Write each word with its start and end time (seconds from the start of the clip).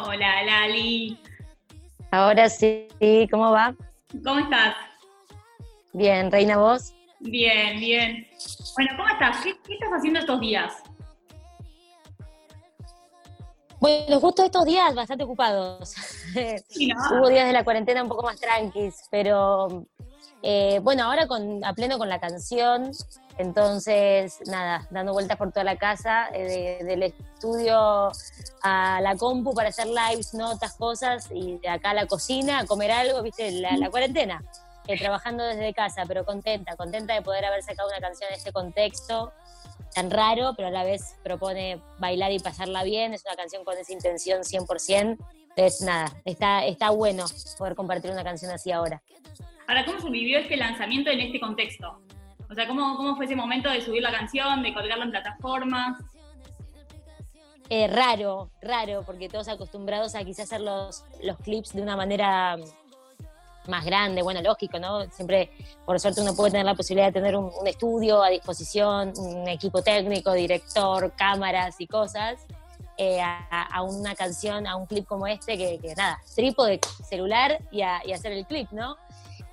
Hola, 0.00 0.44
Lali. 0.44 1.18
Ahora 2.12 2.48
sí, 2.48 2.86
¿cómo 3.32 3.50
va? 3.50 3.74
¿Cómo 4.22 4.38
estás? 4.38 4.76
Bien, 5.92 6.30
Reina, 6.30 6.56
¿vos? 6.56 6.94
Bien, 7.18 7.80
bien. 7.80 8.28
Bueno, 8.76 8.92
¿cómo 8.96 9.08
estás? 9.08 9.42
¿Qué, 9.42 9.50
estás 9.50 9.90
haciendo 9.90 10.20
estos 10.20 10.40
días? 10.40 10.72
Bueno, 13.80 14.20
justo 14.20 14.44
estos 14.44 14.64
días 14.66 14.94
bastante 14.94 15.24
ocupados. 15.24 15.94
Hubo 17.12 17.28
días 17.28 17.48
de 17.48 17.52
la 17.52 17.64
cuarentena 17.64 18.02
un 18.02 18.08
poco 18.08 18.22
más 18.22 18.38
tranquis, 18.38 19.08
pero 19.10 19.84
eh, 20.42 20.80
bueno, 20.82 21.04
ahora 21.04 21.26
con, 21.26 21.64
a 21.64 21.72
pleno 21.74 21.98
con 21.98 22.08
la 22.08 22.20
canción, 22.20 22.92
entonces 23.38 24.38
nada, 24.46 24.86
dando 24.90 25.12
vueltas 25.12 25.36
por 25.36 25.50
toda 25.50 25.64
la 25.64 25.76
casa, 25.76 26.28
eh, 26.32 26.78
del 26.84 27.02
estudio 27.02 28.12
a 28.62 29.00
la 29.00 29.16
compu 29.16 29.52
para 29.54 29.70
hacer 29.70 29.86
lives, 29.86 30.34
notas, 30.34 30.74
cosas, 30.74 31.28
y 31.32 31.58
de 31.58 31.68
acá 31.68 31.90
a 31.90 31.94
la 31.94 32.06
cocina 32.06 32.60
a 32.60 32.66
comer 32.66 32.90
algo, 32.90 33.22
viste, 33.22 33.50
la, 33.50 33.90
cuarentena, 33.90 34.44
eh, 34.86 34.96
trabajando 34.96 35.44
desde 35.44 35.74
casa, 35.74 36.04
pero 36.06 36.24
contenta, 36.24 36.76
contenta 36.76 37.14
de 37.14 37.22
poder 37.22 37.44
haber 37.44 37.62
sacado 37.62 37.88
una 37.88 37.98
canción 37.98 38.30
en 38.30 38.36
este 38.36 38.52
contexto 38.52 39.32
tan 39.94 40.10
raro, 40.10 40.52
pero 40.56 40.68
a 40.68 40.70
la 40.70 40.84
vez 40.84 41.16
propone 41.24 41.80
bailar 41.98 42.30
y 42.30 42.38
pasarla 42.38 42.84
bien, 42.84 43.14
es 43.14 43.24
una 43.24 43.34
canción 43.34 43.64
con 43.64 43.76
esa 43.76 43.92
intención 43.92 44.42
100%, 44.42 45.16
entonces 45.48 45.80
nada, 45.80 46.12
está, 46.24 46.64
está 46.64 46.90
bueno 46.90 47.24
poder 47.56 47.74
compartir 47.74 48.12
una 48.12 48.22
canción 48.22 48.52
así 48.52 48.70
ahora. 48.70 49.02
Ahora, 49.68 49.84
¿cómo 49.84 50.00
se 50.00 50.08
vivió 50.08 50.38
este 50.38 50.56
lanzamiento 50.56 51.10
en 51.10 51.20
este 51.20 51.38
contexto? 51.38 52.00
O 52.50 52.54
sea, 52.54 52.66
¿cómo, 52.66 52.96
cómo 52.96 53.16
fue 53.16 53.26
ese 53.26 53.36
momento 53.36 53.68
de 53.68 53.82
subir 53.82 54.02
la 54.02 54.10
canción, 54.10 54.62
de 54.62 54.72
colgarla 54.72 55.04
en 55.04 55.10
plataformas? 55.10 56.02
Eh, 57.68 57.86
raro, 57.86 58.50
raro, 58.62 59.02
porque 59.04 59.28
todos 59.28 59.46
acostumbrados 59.46 60.14
a 60.14 60.24
quizás 60.24 60.46
hacer 60.46 60.62
los, 60.62 61.04
los 61.22 61.36
clips 61.40 61.74
de 61.74 61.82
una 61.82 61.96
manera 61.96 62.56
más 63.66 63.84
grande, 63.84 64.22
bueno, 64.22 64.40
lógico, 64.40 64.78
¿no? 64.78 65.04
Siempre, 65.10 65.50
por 65.84 66.00
suerte, 66.00 66.22
uno 66.22 66.34
puede 66.34 66.52
tener 66.52 66.64
la 66.64 66.74
posibilidad 66.74 67.08
de 67.08 67.12
tener 67.12 67.36
un, 67.36 67.50
estudio 67.66 68.22
a 68.22 68.30
disposición, 68.30 69.12
un 69.18 69.46
equipo 69.48 69.82
técnico, 69.82 70.32
director, 70.32 71.12
cámaras 71.14 71.78
y 71.78 71.86
cosas, 71.86 72.46
eh, 72.96 73.20
a, 73.20 73.82
una 73.82 74.14
canción, 74.14 74.66
a 74.66 74.76
un 74.76 74.86
clip 74.86 75.04
como 75.04 75.26
este, 75.26 75.58
que, 75.58 75.78
que 75.78 75.94
nada, 75.94 76.18
trípode, 76.34 76.80
celular 77.06 77.58
y, 77.70 77.80
y 77.80 78.12
hacer 78.14 78.32
el 78.32 78.46
clip, 78.46 78.70
¿no? 78.72 78.96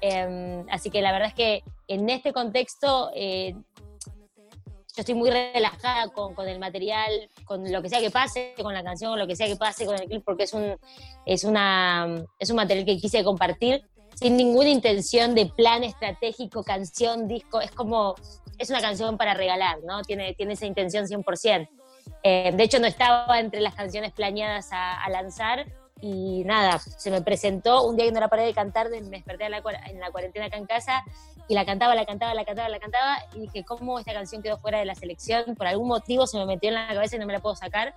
Em, 0.08 0.66
así 0.70 0.92
que 0.92 1.02
la 1.02 1.12
verdad 1.12 1.30
es 1.30 1.34
que 1.34 1.64
en 1.88 2.08
este 2.12 2.32
contexto 2.32 3.10
eh, 3.16 3.56
yo 3.56 5.02
estoy 5.02 5.16
muy 5.16 5.32
relajada 5.32 6.10
con, 6.10 6.48
el 6.48 6.60
material, 6.60 7.12
con 7.44 7.72
lo 7.72 7.82
que 7.82 7.90
sea 7.90 8.00
que 8.00 8.12
pase, 8.12 8.54
con 8.62 8.72
la 8.76 8.84
canción, 8.84 9.12
con 9.12 9.20
lo 9.20 9.26
que 9.26 9.36
sea 9.36 9.48
que 9.48 9.56
pase 9.56 9.88
con 9.88 9.96
el 9.96 10.08
clip, 10.08 10.24
porque 10.24 10.44
es 10.44 10.54
un, 10.54 10.78
es 11.26 11.44
una, 11.44 12.24
es 12.38 12.52
un 12.52 12.56
material 12.56 12.86
que 12.86 12.98
quise 12.98 13.24
compartir 13.24 13.84
sin 14.14 14.38
ninguna 14.38 14.70
intención 14.70 15.34
de 15.34 15.48
plan 15.48 15.84
estratégico, 15.84 16.64
canción, 16.64 17.28
disco. 17.28 17.60
Es 17.60 17.72
como, 17.72 18.14
es 18.60 18.70
una 18.70 18.82
canción 18.82 19.18
para 19.18 19.34
regalar, 19.34 19.80
¿no? 19.84 20.04
Tiene, 20.04 20.36
tiene 20.36 20.54
esa 20.54 20.68
intención 20.68 21.08
100%. 21.08 21.68
Eh, 22.22 22.52
de 22.56 22.64
hecho, 22.64 22.80
no 22.80 22.86
estaba 22.86 23.40
entre 23.40 23.60
las 23.60 23.74
canciones 23.74 24.12
planeadas 24.14 24.70
a 24.72 25.10
lanzar, 25.10 25.66
y 26.02 26.44
nada, 26.44 26.80
se 26.80 27.10
me 27.10 27.22
presentó 27.22 27.84
un 27.84 27.96
día 27.96 28.06
que 28.06 28.12
no 28.12 28.20
la 28.20 28.28
paré 28.28 28.44
de 28.44 28.54
cantar, 28.54 28.90
me 28.90 29.02
desperté 29.02 29.46
en 29.46 29.52
la, 29.52 29.62
cuarentena 30.12 30.46
acá 30.48 30.58
en 30.58 30.66
casa 30.66 31.04
y 31.48 31.54
la 31.54 31.66
cantaba, 31.66 31.96
la 31.96 32.06
cantaba, 32.06 32.34
la 32.34 32.44
cantaba, 32.44 32.70
la 32.70 32.80
cantaba 32.80 33.18
y 33.34 33.42
dije, 33.42 33.64
¿cómo 33.64 33.98
esta 34.00 34.14
canción 34.14 34.42
quedó 34.42 34.58
fuera 34.58 34.80
de 34.80 34.86
la 34.86 34.96
selección? 34.96 35.56
Por 35.56 35.68
algún 35.68 35.88
motivo 35.88 36.28
se 36.28 36.38
me 36.38 36.46
metió 36.46 36.70
en 36.70 36.76
la 36.76 36.88
cabeza 36.88 37.16
y 37.16 37.20
no 37.20 37.26
me 37.26 37.34
la 37.34 37.40
puedo 37.40 37.56
sacar. 37.56 37.94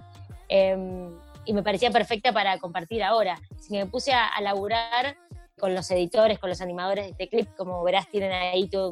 Em, 0.48 1.18
y 1.44 1.52
me 1.52 1.62
parecía 1.62 1.90
perfecta 1.90 2.32
para 2.32 2.58
compartir 2.58 3.02
ahora. 3.02 3.40
Así 3.58 3.70
que 3.70 3.78
me 3.78 3.86
puse 3.86 4.12
a, 4.12 4.40
laburar 4.40 5.16
con 5.58 5.74
los 5.74 5.90
editores, 5.90 6.38
con 6.38 6.50
los 6.50 6.60
animadores 6.60 7.04
de 7.06 7.10
este 7.10 7.28
clip, 7.28 7.48
como 7.56 7.82
verás 7.82 8.08
tienen 8.08 8.32
ahí 8.32 8.68
todo 8.68 8.90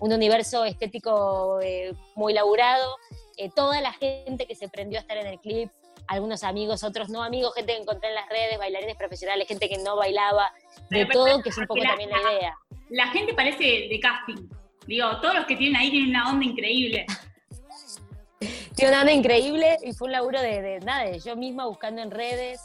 un, 0.00 0.12
universo 0.12 0.64
estético 0.64 1.60
eh, 1.60 1.92
muy 2.16 2.32
laburado. 2.32 2.96
Eh, 3.36 3.50
toda 3.54 3.80
la 3.80 3.92
gente 3.92 4.46
que 4.46 4.54
se 4.54 4.68
prendió 4.68 4.98
a 4.98 5.02
estar 5.02 5.16
en 5.16 5.26
el 5.26 5.38
clip, 5.38 5.70
algunos 6.08 6.42
amigos, 6.42 6.82
otros 6.82 7.10
no 7.10 7.22
amigos, 7.22 7.54
gente 7.54 7.74
que 7.74 7.80
encontré 7.80 8.08
en 8.08 8.14
las 8.14 8.28
redes, 8.28 8.58
bailarines 8.58 8.96
profesionales, 8.96 9.46
gente 9.46 9.68
que 9.68 9.78
no 9.78 9.96
bailaba, 9.96 10.52
de 10.90 11.06
todo, 11.06 11.42
que 11.42 11.50
es 11.50 11.58
un 11.58 11.66
poco 11.66 11.82
también 11.82 12.10
la 12.10 12.32
idea. 12.32 12.58
La 12.88 13.08
gente 13.08 13.34
parece 13.34 13.88
de 13.88 14.00
casting. 14.00 14.48
Digo, 14.86 15.06
todos 15.20 15.34
los 15.34 15.46
que 15.46 15.54
tienen 15.56 15.76
ahí 15.76 15.90
tienen 15.90 16.10
una 16.10 16.30
onda 16.30 16.46
increíble. 16.46 17.06
Tiene 18.74 18.92
una 18.92 19.00
onda 19.00 19.12
increíble 19.12 19.76
y 19.82 19.92
fue 19.92 20.06
un 20.06 20.12
laburo 20.12 20.40
de, 20.40 20.78
nada, 20.84 21.02
de 21.02 21.18
yo 21.18 21.34
misma 21.34 21.66
buscando 21.66 22.00
en 22.00 22.12
redes. 22.12 22.60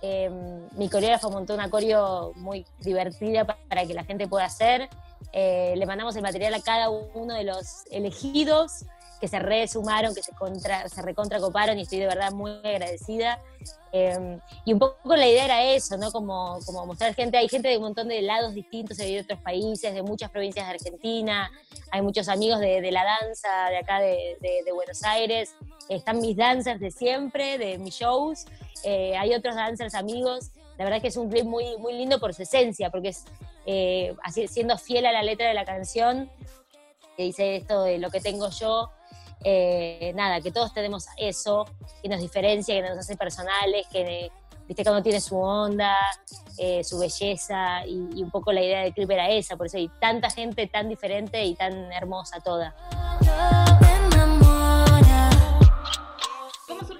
Em, 0.00 0.66
mi 0.78 0.88
coreógrafo 0.88 1.28
montó 1.30 1.52
una 1.52 1.68
coreo 1.68 2.32
muy 2.36 2.64
divertida 2.80 3.44
para, 3.44 3.84
que 3.84 3.92
la 3.92 4.04
gente 4.04 4.26
pueda 4.26 4.46
hacer. 4.46 4.88
Eh, 5.34 5.74
le 5.76 5.84
mandamos 5.84 6.16
el 6.16 6.22
material 6.22 6.54
a 6.54 6.62
cada 6.62 6.88
uno 6.88 7.34
de 7.34 7.44
los 7.44 7.84
elegidos 7.90 8.86
que 9.20 9.28
se 9.28 9.38
resumaron, 9.38 10.14
que 10.14 10.22
se, 10.22 10.32
contra, 10.32 10.88
se 10.88 11.02
recontracoparon 11.02 11.78
y 11.78 11.82
estoy 11.82 11.98
de 11.98 12.06
verdad 12.06 12.32
muy 12.32 12.52
agradecida. 12.64 13.40
Em, 13.90 14.38
y 14.64 14.72
un 14.74 14.78
poco 14.78 15.16
la 15.16 15.26
idea 15.26 15.46
era 15.46 15.64
eso, 15.64 15.96
¿no? 15.96 16.12
Como, 16.12 16.58
como 16.64 16.86
mostrar 16.86 17.14
gente, 17.14 17.38
hay 17.38 17.48
gente 17.48 17.68
de 17.68 17.78
un 17.78 17.84
montón 17.84 18.08
de 18.08 18.20
lados 18.22 18.54
distintos, 18.54 18.98
de 18.98 19.20
otros 19.20 19.40
países, 19.40 19.94
de 19.94 20.02
muchas 20.02 20.30
provincias 20.30 20.66
de 20.66 20.72
Argentina, 20.74 21.50
hay 21.90 22.02
muchos 22.02 22.28
amigos 22.28 22.60
de, 22.60 22.80
de 22.80 22.92
la 22.92 23.04
danza 23.04 23.70
de 23.70 23.78
acá 23.78 24.00
de, 24.00 24.36
de, 24.40 24.72
Buenos 24.72 25.02
Aires, 25.04 25.54
están 25.88 26.20
mis 26.20 26.36
dancers 26.36 26.80
de 26.80 26.90
siempre, 26.90 27.58
de 27.58 27.78
mis 27.78 27.94
shows, 27.94 28.44
eh, 28.84 29.16
hay 29.16 29.34
otros 29.34 29.56
dancers 29.56 29.94
amigos, 29.94 30.50
la 30.76 30.84
verdad 30.84 31.00
que 31.00 31.08
es 31.08 31.16
un 31.16 31.30
clip 31.30 31.44
muy, 31.44 31.76
muy 31.78 31.94
lindo 31.94 32.20
por 32.20 32.34
su 32.34 32.42
esencia, 32.42 32.90
porque 32.90 33.08
es 33.08 33.24
eh, 33.66 34.14
así, 34.22 34.46
siendo 34.48 34.76
fiel 34.78 35.06
a 35.06 35.12
la 35.12 35.22
letra 35.22 35.48
de 35.48 35.54
la 35.54 35.64
canción, 35.64 36.30
que 37.16 37.24
dice 37.24 37.56
esto 37.56 37.82
de 37.82 37.98
lo 37.98 38.10
que 38.10 38.20
tengo 38.20 38.50
yo, 38.50 38.90
eh, 39.44 40.12
nada, 40.14 40.40
que 40.40 40.50
todos 40.50 40.72
tenemos 40.72 41.06
eso, 41.16 41.66
que 42.02 42.08
nos 42.08 42.20
diferencia, 42.20 42.74
que 42.74 42.82
nos 42.82 42.98
hace 42.98 43.16
personales, 43.16 43.86
que 43.92 44.30
viste 44.66 44.82
cuando 44.82 45.02
tiene 45.02 45.20
su 45.20 45.36
onda, 45.38 45.96
eh, 46.58 46.82
su 46.84 46.98
belleza, 46.98 47.86
y, 47.86 48.22
un 48.22 48.30
poco 48.30 48.52
la 48.52 48.62
idea 48.62 48.82
del 48.82 48.92
clip 48.92 49.10
era 49.10 49.30
esa, 49.30 49.56
por 49.56 49.66
eso 49.66 49.78
hay 49.78 49.88
tanta 50.00 50.30
gente 50.30 50.66
tan 50.66 50.88
diferente 50.88 51.44
y 51.44 51.54
tan 51.54 51.92
hermosa 51.92 52.40
toda. 52.40 52.74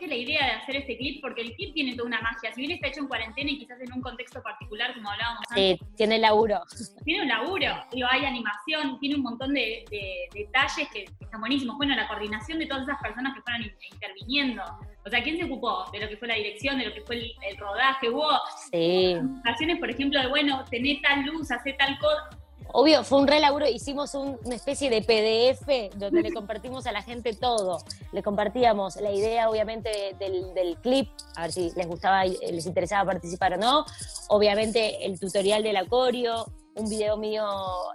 La 0.09 0.15
idea 0.15 0.45
de 0.45 0.53
hacer 0.53 0.77
este 0.77 0.97
clip? 0.97 1.21
Porque 1.21 1.43
el 1.43 1.55
clip 1.55 1.75
tiene 1.75 1.95
toda 1.95 2.07
una 2.09 2.21
magia. 2.21 2.53
Si 2.53 2.61
bien 2.61 2.73
está 2.73 2.89
hecho 2.89 3.01
en 3.01 3.09
cuarentena 3.09 3.51
y 3.51 3.59
quizás 3.59 3.81
en 3.81 3.93
un 3.93 4.01
contexto 4.01 4.43
particular, 4.43 4.95
como 4.95 5.11
hablábamos 5.11 5.45
antes. 5.51 5.79
Tiene 5.97 6.19
laburo. 6.19 6.61
Tiene 7.05 7.23
un 7.23 7.29
laburo. 7.29 7.75
Digo, 7.93 8.09
hay 8.11 8.25
animación, 8.25 8.99
tiene 8.99 9.17
un 9.17 9.23
montón 9.23 9.55
de, 9.55 9.85
detalles 10.33 10.89
que, 10.93 11.05
están 11.21 11.41
buenísimos. 11.41 11.77
Bueno, 11.77 11.95
la 11.95 12.09
coordinación 12.09 12.59
de 12.59 12.67
todas 12.67 12.85
esas 12.85 13.01
personas 13.01 13.35
que 13.35 13.43
fueron 13.43 13.63
interviniendo. 13.93 14.63
O 15.05 15.11
sea, 15.11 15.23
¿quién 15.23 15.37
se 15.37 15.45
ocupó 15.45 15.85
de 15.93 16.01
lo 16.01 16.09
que 16.09 16.17
fue 16.17 16.29
la 16.29 16.35
dirección, 16.35 16.79
de 16.79 16.87
lo 16.87 16.95
que 16.95 17.03
fue 17.03 17.17
el, 17.17 17.57
rodaje? 17.57 18.11
Hubo 18.11 18.29
sí. 18.71 19.17
acciones, 19.45 19.79
por 19.79 19.91
ejemplo, 19.91 20.21
de, 20.21 20.27
bueno, 20.27 20.65
tener 20.71 21.01
tal 21.03 21.25
luz, 21.25 21.51
hacer 21.51 21.77
tal 21.77 21.99
cosa 21.99 22.38
Obvio, 22.73 23.03
fue 23.03 23.19
un 23.19 23.27
re 23.27 23.41
laburo, 23.41 23.67
hicimos 23.67 24.15
una 24.15 24.55
especie 24.55 24.91
de 24.91 25.03
PDF 25.03 25.97
donde 25.97 26.23
le 26.23 26.33
compartimos 26.33 26.87
a 26.87 26.93
la 26.93 27.03
gente 27.03 27.35
todo. 27.35 27.83
Le 28.13 28.23
compartíamos 28.23 28.97
la 28.97 29.11
idea, 29.11 29.49
obviamente, 29.49 30.15
del, 30.19 30.53
del, 30.55 30.77
clip, 30.79 31.09
a 31.37 31.43
ver 31.43 31.53
si 31.53 31.73
les 31.75 31.87
gustaba, 31.87 32.25
les 32.25 32.67
interesaba 32.67 33.11
participar 33.11 33.55
o 33.55 33.57
no. 33.57 33.85
Obviamente, 34.29 35.07
el 35.07 35.19
tutorial 35.19 35.63
del 35.63 35.77
acorio, 35.77 36.47
un 36.79 36.89
video 36.89 37.17
mío 37.17 37.45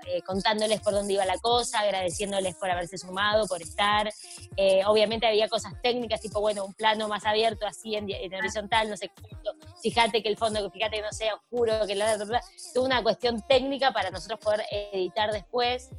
eh, 0.07 0.21
contándoles 0.21 0.81
por 0.81 0.93
dónde 0.93 1.13
iba 1.13 1.25
la 1.25 1.37
cosa, 1.37 1.79
agradeciéndoles 1.79 2.55
por 2.55 2.69
haberse 2.69 2.97
sumado, 2.97 3.47
por 3.47 3.61
estar. 3.61 4.11
Eh, 4.57 4.81
obviamente 4.85 5.25
había 5.25 5.47
cosas 5.47 5.73
técnicas, 5.81 6.21
tipo, 6.21 6.41
bueno, 6.41 6.65
un 6.65 6.73
plano 6.73 7.07
más 7.07 7.25
abierto, 7.25 7.65
así 7.65 7.95
en, 7.95 8.05
horizontal, 8.33 8.89
no 8.89 8.97
sé, 8.97 9.11
fíjate 9.83 10.23
que 10.23 10.29
el 10.29 10.37
fondo, 10.37 10.69
fíjate 10.71 10.97
que 10.97 11.01
no 11.01 11.11
sea 11.11 11.35
oscuro, 11.35 11.85
que 11.85 11.95
la, 11.95 12.17
la, 12.17 12.41
toda 12.73 12.85
una 12.85 13.03
cuestión 13.03 13.41
técnica 13.47 13.91
para 13.91 14.11
nosotros 14.11 14.39
poder 14.39 14.63
editar 14.71 15.31
después. 15.31 15.89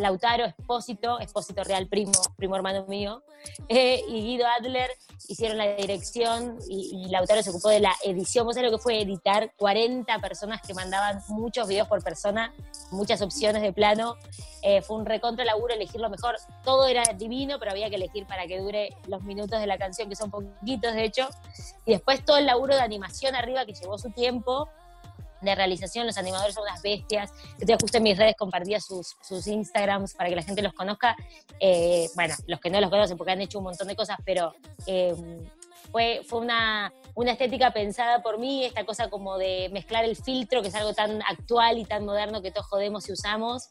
Lautaro 0.00 0.44
Espósito, 0.44 1.20
Espósito 1.20 1.62
Real 1.62 1.86
Primo, 1.86 2.12
primo 2.36 2.56
hermano 2.56 2.86
mío, 2.86 3.22
eh, 3.68 4.02
y 4.08 4.22
Guido 4.22 4.46
Adler 4.46 4.90
hicieron 5.28 5.58
la 5.58 5.74
dirección 5.76 6.58
y, 6.68 7.08
Lautaro 7.08 7.42
se 7.42 7.50
ocupó 7.50 7.68
de 7.68 7.80
la 7.80 7.94
edición. 8.04 8.46
¿Vos 8.46 8.54
sabés 8.54 8.70
lo 8.70 8.76
que 8.76 8.82
fue 8.82 9.00
editar 9.00 9.52
40 9.56 10.18
personas 10.18 10.60
que 10.62 10.74
mandaban 10.74 11.20
muchos 11.28 11.68
videos 11.68 11.88
por 11.88 12.02
persona, 12.02 12.52
muchas 12.90 13.22
opciones 13.22 13.62
de 13.62 13.72
plano? 13.72 14.16
Eh, 14.62 14.82
fue 14.82 14.96
un 14.96 15.06
recontra 15.06 15.44
laburo 15.44 15.74
elegir 15.74 16.00
lo 16.00 16.10
mejor. 16.10 16.36
Todo 16.64 16.86
era 16.86 17.02
divino, 17.14 17.58
pero 17.58 17.70
había 17.70 17.88
que 17.88 17.96
elegir 17.96 18.26
para 18.26 18.46
que 18.46 18.58
dure 18.58 18.96
los 19.06 19.22
minutos 19.22 19.60
de 19.60 19.66
la 19.66 19.78
canción, 19.78 20.08
que 20.08 20.16
son 20.16 20.30
poquitos 20.30 20.94
de 20.94 21.04
hecho. 21.04 21.28
Y 21.86 21.92
después 21.92 22.24
todo 22.24 22.38
el 22.38 22.46
laburo 22.46 22.74
de 22.74 22.82
animación 22.82 23.34
arriba 23.34 23.64
que 23.64 23.72
llevó 23.72 23.98
su 23.98 24.10
tiempo 24.10 24.68
de 25.40 25.54
realización, 25.54 26.06
los 26.06 26.16
animadores 26.18 26.54
son 26.54 26.64
unas 26.64 26.82
bestias. 26.82 27.32
Yo 27.58 27.76
justo 27.80 27.98
en 27.98 28.02
mis 28.04 28.18
redes 28.18 28.36
compartía 28.36 28.80
sus, 28.80 29.16
sus 29.20 29.46
Instagrams 29.46 30.14
para 30.14 30.28
que 30.28 30.36
la 30.36 30.42
gente 30.42 30.62
los 30.62 30.72
conozca. 30.72 31.16
Eh, 31.58 32.08
bueno, 32.14 32.34
los 32.46 32.60
que 32.60 32.70
no 32.70 32.80
los 32.80 32.90
conocen 32.90 33.16
porque 33.16 33.32
han 33.32 33.40
hecho 33.40 33.58
un 33.58 33.64
montón 33.64 33.88
de 33.88 33.96
cosas, 33.96 34.18
pero 34.24 34.54
eh, 34.86 35.14
fue, 35.90 36.22
fue 36.26 36.40
una, 36.40 36.92
una 37.14 37.32
estética 37.32 37.72
pensada 37.72 38.22
por 38.22 38.38
mí, 38.38 38.64
esta 38.64 38.84
cosa 38.84 39.10
como 39.10 39.38
de 39.38 39.68
mezclar 39.72 40.04
el 40.04 40.16
filtro, 40.16 40.62
que 40.62 40.68
es 40.68 40.74
algo 40.74 40.94
tan 40.94 41.22
actual 41.22 41.78
y 41.78 41.84
tan 41.84 42.04
moderno 42.04 42.42
que 42.42 42.50
todos 42.50 42.66
jodemos 42.66 43.08
y 43.08 43.12
usamos, 43.12 43.70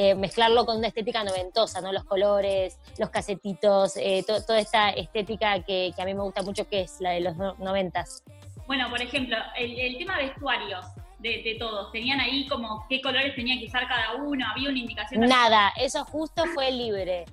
eh, 0.00 0.14
mezclarlo 0.14 0.64
con 0.64 0.78
una 0.78 0.86
estética 0.86 1.24
noventosa, 1.24 1.80
¿no? 1.80 1.92
Los 1.92 2.04
colores, 2.04 2.78
los 2.98 3.10
casetitos, 3.10 3.96
eh, 3.96 4.24
toda 4.24 4.60
esta 4.60 4.90
estética 4.90 5.64
que, 5.64 5.92
a 5.98 6.04
mí 6.04 6.14
me 6.14 6.22
gusta 6.22 6.42
mucho, 6.42 6.68
que 6.68 6.82
es 6.82 7.00
la 7.00 7.10
de 7.10 7.20
los 7.20 7.36
noventas. 7.36 8.22
Bueno, 8.68 8.88
por 8.90 9.02
ejemplo, 9.02 9.36
el, 9.56 9.98
tema 9.98 10.18
vestuarios 10.18 10.86
de, 11.18 11.56
todos, 11.58 11.90
¿tenían 11.92 12.20
ahí 12.20 12.46
como 12.46 12.86
qué 12.88 13.00
colores 13.00 13.34
tenían 13.34 13.58
que 13.58 13.66
usar 13.66 13.88
cada 13.88 14.14
uno? 14.16 14.46
¿Había 14.50 14.70
una 14.70 14.78
indicación? 14.78 15.20
Nada, 15.22 15.72
eso 15.76 16.04
justo 16.04 16.44
fue 16.54 16.70
libre. 16.70 17.24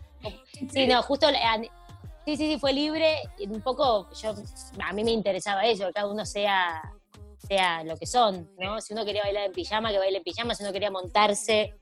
Sí, 0.72 0.88
no, 0.88 1.02
justo... 1.04 1.28
Sí, 2.26 2.38
sí, 2.38 2.54
sí, 2.54 2.60
fue 2.60 2.74
libre. 2.74 3.18
Un 3.48 3.62
poco, 3.62 4.10
yo, 4.20 4.34
a 4.84 4.94
mí 4.94 5.04
me 5.04 5.12
interesaba 5.12 5.64
eso, 5.66 5.86
que 5.86 5.94
cada 5.94 6.08
uno 6.08 6.26
sea, 6.26 6.82
sea 7.38 7.84
lo 7.84 7.96
que 7.98 8.08
son, 8.08 8.50
¿no? 8.58 8.82
Si 8.82 8.94
uno 8.94 9.06
quería 9.06 9.22
bailar 9.22 9.46
en 9.46 9.52
pijama, 9.52 9.92
que 9.92 10.00
baile 10.00 10.18
en 10.18 10.24
pijama, 10.24 10.56
si 10.56 10.64
uno 10.64 10.74
quería 10.74 10.90
montarse 10.90 11.76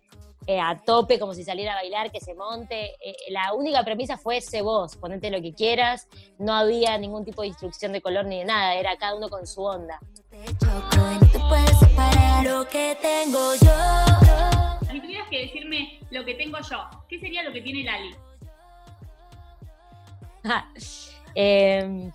eh, 0.46 0.60
a 0.60 0.82
tope, 0.84 1.18
como 1.18 1.34
si 1.34 1.46
saliera 1.46 1.72
a 1.72 1.76
bailar, 1.76 2.12
que 2.12 2.20
se 2.20 2.34
monte. 2.34 2.96
Eh, 3.00 3.16
la 3.30 3.54
única 3.54 3.84
premisa 3.86 4.18
fue 4.18 4.38
ese 4.38 4.62
vos, 4.62 4.98
ponete 4.98 5.30
lo 5.30 5.42
que 5.42 5.54
quieras. 5.54 6.10
No 6.38 6.54
había 6.54 6.98
ningún 6.98 7.24
tipo 7.24 7.44
de 7.44 7.48
instrucción 7.48 7.94
de 7.94 8.02
color 8.02 8.26
ni 8.26 8.40
de 8.40 8.46
nada, 8.46 8.76
era 8.76 8.98
cada 8.98 9.16
uno 9.16 9.30
con 9.30 9.48
su 9.48 9.64
onda. 9.64 10.00
Lo 12.44 12.68
que 12.68 12.98
tengo 13.01 13.56
yo. 13.56 14.90
Si 14.92 15.00
tuvieras 15.00 15.28
que 15.30 15.40
decirme 15.40 16.00
lo 16.12 16.24
que 16.25 16.36
tengo 16.36 16.57
yo, 16.60 16.90
¿qué 17.07 17.19
sería 17.19 17.44
lo 17.44 17.51
que 17.51 17.62
tiene 17.62 17.84
Lali? 17.84 18.16
Em, 21.36 22.12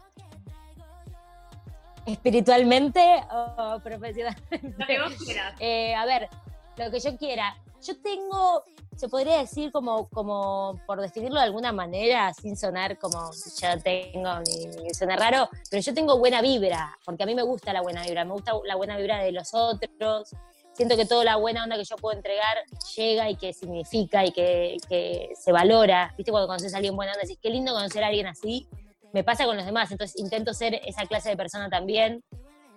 espiritualmente 2.07 3.01
o 3.31 3.81
profesionalmente. 3.83 4.75
Lo 4.79 4.87
que 4.87 5.01
vos 5.01 5.15
quieras. 5.25 5.55
Eh, 5.61 5.95
a 5.95 6.05
ver, 6.05 6.29
lo 6.77 6.91
que 6.91 7.01
yo 7.01 7.17
quiera. 7.17 7.57
Yo 7.87 8.01
tengo, 8.03 8.65
se 8.97 9.09
podría 9.09 9.39
decir 9.39 9.71
como, 9.71 10.09
como 10.09 10.81
por 10.87 11.01
definirlo 11.01 11.39
de 11.39 11.47
alguna 11.47 11.73
manera, 11.73 12.33
sin 12.35 12.57
sonar 12.57 12.99
como 12.99 13.31
yo 13.61 13.81
tengo, 13.83 14.41
ni, 14.41 14.95
suena 14.95 15.17
raro, 15.17 15.49
pero 15.71 15.83
yo 15.83 15.95
tengo 15.95 16.19
buena 16.19 16.43
vibra, 16.43 16.99
porque 17.05 17.23
a 17.23 17.27
mí 17.27 17.35
me 17.35 17.43
gusta 17.43 17.73
la 17.73 17.83
buena 17.83 18.03
vibra, 18.03 18.25
me 18.25 18.33
gusta 18.33 18.53
la 18.65 18.77
buena 18.77 18.97
vibra 18.97 19.23
de 19.23 19.33
los 19.33 19.55
otros, 19.55 20.31
siento 20.73 20.97
que 20.97 21.07
toda 21.07 21.25
la 21.25 21.37
buena 21.37 21.65
onda 21.65 21.77
que 21.77 21.85
yo 21.85 21.97
puedo 21.97 22.17
entregar 22.17 22.59
llega 22.97 23.31
y 23.31 23.37
que 23.37 23.53
significa 23.53 24.25
y 24.25 24.33
que, 24.33 25.31
se 25.35 25.53
valora. 25.53 26.15
¿Viste? 26.17 26.31
Cuando 26.31 26.49
conoces 26.49 26.73
a 26.75 26.77
alguien 26.77 26.97
buena 26.97 27.13
onda, 27.13 27.23
decís, 27.23 27.39
qué 27.43 27.51
lindo 27.51 27.73
conocer 27.73 28.05
a 28.05 28.09
alguien 28.09 28.27
así. 28.27 28.69
Me 29.13 29.25
pasa 29.25 29.45
con 29.45 29.57
los 29.57 29.67
demás, 29.67 29.91
entonces 29.91 30.21
intento 30.21 30.53
ser 30.55 30.81
esa 30.85 31.07
clase 31.07 31.31
de 31.31 31.37
persona 31.37 31.69
también. 31.69 32.23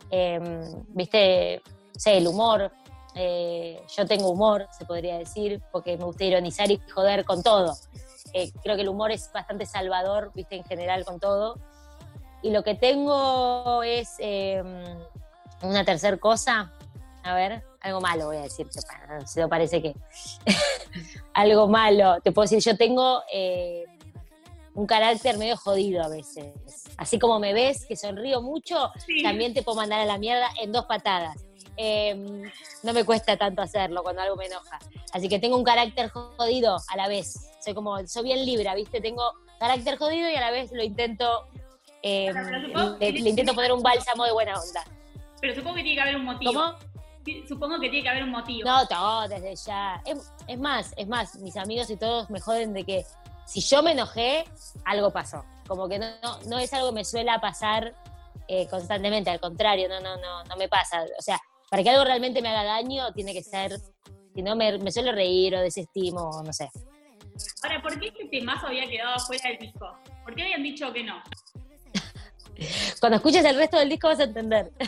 Em, 0.10 0.84
¿Viste? 0.90 1.62
sé, 2.02 2.18
el 2.18 2.28
humor. 2.28 2.72
Eh, 3.16 3.82
yo 3.96 4.06
tengo 4.06 4.30
humor, 4.30 4.68
se 4.78 4.86
podría 4.86 5.18
decir, 5.18 5.62
porque 5.72 5.98
me 5.98 6.06
gusta 6.06 6.24
ironizar 6.24 6.72
y 6.72 6.82
joder 6.94 7.26
con 7.26 7.44
todo. 7.44 7.76
Eh, 8.34 8.52
creo 8.64 8.76
que 8.76 8.84
el 8.84 8.90
humor 8.90 9.12
es 9.12 9.32
bastante 9.34 9.66
salvador, 9.66 10.32
¿viste? 10.34 10.56
En 10.56 10.64
general 10.64 11.04
con 11.04 11.20
todo. 11.20 11.60
Y 12.42 12.52
lo 12.52 12.64
que 12.64 12.76
tengo 12.76 13.84
es 13.84 14.16
em, 14.20 14.66
una 15.62 15.84
tercera 15.86 16.18
cosa, 16.18 16.74
a 17.24 17.36
ver, 17.36 17.64
algo 17.82 18.02
malo 18.02 18.28
voy 18.28 18.38
a 18.38 18.42
decirte, 18.42 18.80
no 19.36 19.50
parece 19.50 19.82
que 19.82 19.96
algo 21.34 21.68
malo. 21.68 22.20
Te 22.24 22.32
puedo 22.32 22.44
decir, 22.44 22.60
yo 22.60 22.78
tengo 22.78 23.22
eh, 23.32 23.86
un 24.74 24.88
carácter 24.88 25.38
medio 25.38 25.58
jodido 25.58 26.04
a 26.04 26.08
veces. 26.08 26.54
Así 26.98 27.20
como 27.20 27.40
me 27.40 27.54
ves, 27.54 27.86
que 27.86 27.96
sonrío 27.96 28.42
mucho, 28.42 28.92
también 29.24 29.54
te 29.54 29.64
puedo 29.64 29.78
mandar 29.78 30.00
a 30.00 30.06
la 30.06 30.18
mierda 30.18 30.48
en 30.62 30.72
dos 30.72 30.86
patadas. 30.86 31.36
Em, 31.78 32.44
no 32.84 32.94
me 32.94 33.04
cuesta 33.04 33.38
tanto 33.38 33.62
hacerlo 33.62 34.04
cuando 34.04 34.22
algo 34.22 34.36
me 34.36 34.46
enoja. 34.46 34.80
Así 35.14 35.30
que 35.30 35.40
tengo 35.40 35.58
un 35.58 35.64
carácter 35.64 36.10
jodido 36.10 36.78
a 36.88 36.98
la 36.98 37.08
vez. 37.08 37.50
Soy 37.64 37.74
como, 37.74 38.06
soy 38.08 38.24
bien 38.24 38.46
libra, 38.46 38.76
¿viste? 38.76 39.02
Tengo 39.02 39.24
carácter 39.60 39.98
jodido 39.98 40.30
y 40.30 40.36
a 40.36 40.42
la 40.42 40.52
vez 40.52 40.72
lo 40.72 40.84
intento, 40.84 41.48
em, 42.02 42.36
le, 43.00 43.10
intento 43.10 43.54
poner 43.54 43.72
un 43.72 43.82
bálsamo 43.82 44.26
de 44.26 44.32
buena 44.32 44.60
onda. 44.60 44.84
Pero 45.40 45.56
supongo 45.56 45.76
que 45.76 45.84
tiene 45.84 45.96
que 45.96 46.02
haber 46.02 46.16
un 46.16 46.26
motivo. 46.26 46.54
¿Cómo? 46.54 46.92
supongo 47.48 47.80
que 47.80 47.90
tiene 47.90 48.04
que 48.04 48.10
haber 48.10 48.24
un 48.24 48.32
motivo. 48.32 48.68
No, 48.68 48.88
todo, 48.88 49.28
desde 49.28 49.56
ya. 49.56 50.02
Es, 50.48 50.60
más, 50.60 50.94
es 50.98 51.08
más, 51.08 51.36
mis 51.36 51.56
amigos 51.58 51.90
y 51.90 51.98
todos 51.98 52.30
me 52.30 52.40
joden 52.40 52.74
de 52.74 52.84
que 52.84 53.06
si 53.46 53.62
yo 53.62 53.84
me 53.84 53.92
enojé, 53.92 54.46
algo 54.86 55.12
pasó. 55.12 55.46
Como 55.68 55.88
que 55.88 56.00
no, 56.00 56.08
no, 56.48 56.60
es 56.60 56.74
algo 56.74 56.90
que 56.90 56.96
me 56.96 57.06
suele 57.06 57.32
pasar 57.40 57.94
eh, 58.48 58.68
constantemente, 58.68 59.30
al 59.30 59.40
contrario, 59.40 59.88
no, 59.88 60.00
no, 60.00 60.18
no, 60.18 60.44
no 60.44 60.56
me 60.58 60.68
pasa. 60.68 61.04
O 61.18 61.22
sea, 61.22 61.40
para 61.72 61.84
que 61.84 61.90
algo 61.90 62.04
realmente 62.04 62.42
me 62.42 62.50
haga 62.50 62.66
daño, 62.66 63.14
tiene 63.14 63.32
que 63.32 63.42
ser, 63.42 63.80
si 64.36 64.42
no, 64.42 64.58
me, 64.58 64.78
me 64.78 64.92
suelo 64.92 65.14
reír 65.14 65.56
o 65.56 65.62
desestimo, 65.62 66.44
no 66.44 66.52
sé. 66.52 66.70
Ahora, 67.64 67.82
¿por 67.82 67.98
qué 67.98 68.08
este 68.08 68.26
temazo 68.26 68.68
había 68.68 68.86
quedado 68.90 69.18
fuera 69.20 69.50
del 69.50 69.58
disco? 69.58 69.98
¿Por 70.26 70.36
qué 70.36 70.44
habían 70.44 70.64
dicho 70.64 70.92
que 70.92 71.02
no? 71.02 71.24
Cuando 73.00 73.16
escuches 73.16 73.46
el 73.46 73.56
resto 73.56 73.78
del 73.78 73.88
disco 73.88 74.10
vas 74.10 74.20
a 74.20 74.26
entender. 74.26 74.72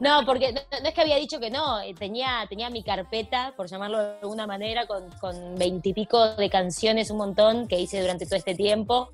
No, 0.00 0.26
porque 0.26 0.52
no, 0.52 0.60
es 0.88 0.94
que 0.94 1.00
había 1.00 1.14
dicho 1.14 1.38
que 1.38 1.48
no, 1.48 1.80
eh, 1.80 1.94
tenía, 1.96 2.44
tenía 2.48 2.68
mi 2.70 2.82
carpeta, 2.82 3.54
por 3.56 3.68
llamarlo 3.68 3.98
de 4.02 4.18
alguna 4.20 4.48
manera, 4.48 4.84
con 4.88 5.54
veintipico 5.54 6.34
de 6.34 6.50
canciones, 6.50 7.12
un 7.12 7.18
montón 7.18 7.68
que 7.68 7.78
hice 7.78 8.00
durante 8.00 8.26
todo 8.26 8.34
este 8.34 8.56
tiempo. 8.56 9.10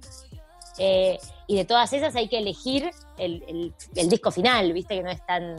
Eh, 0.78 1.18
y 1.48 1.56
de 1.56 1.64
todas 1.64 1.92
esas 1.92 2.14
hay 2.14 2.28
que 2.28 2.38
elegir 2.38 2.90
el, 3.18 3.74
disco 3.92 4.30
final, 4.30 4.72
viste 4.72 4.94
que 4.94 5.02
no 5.02 5.10
es 5.10 5.24
tan, 5.26 5.56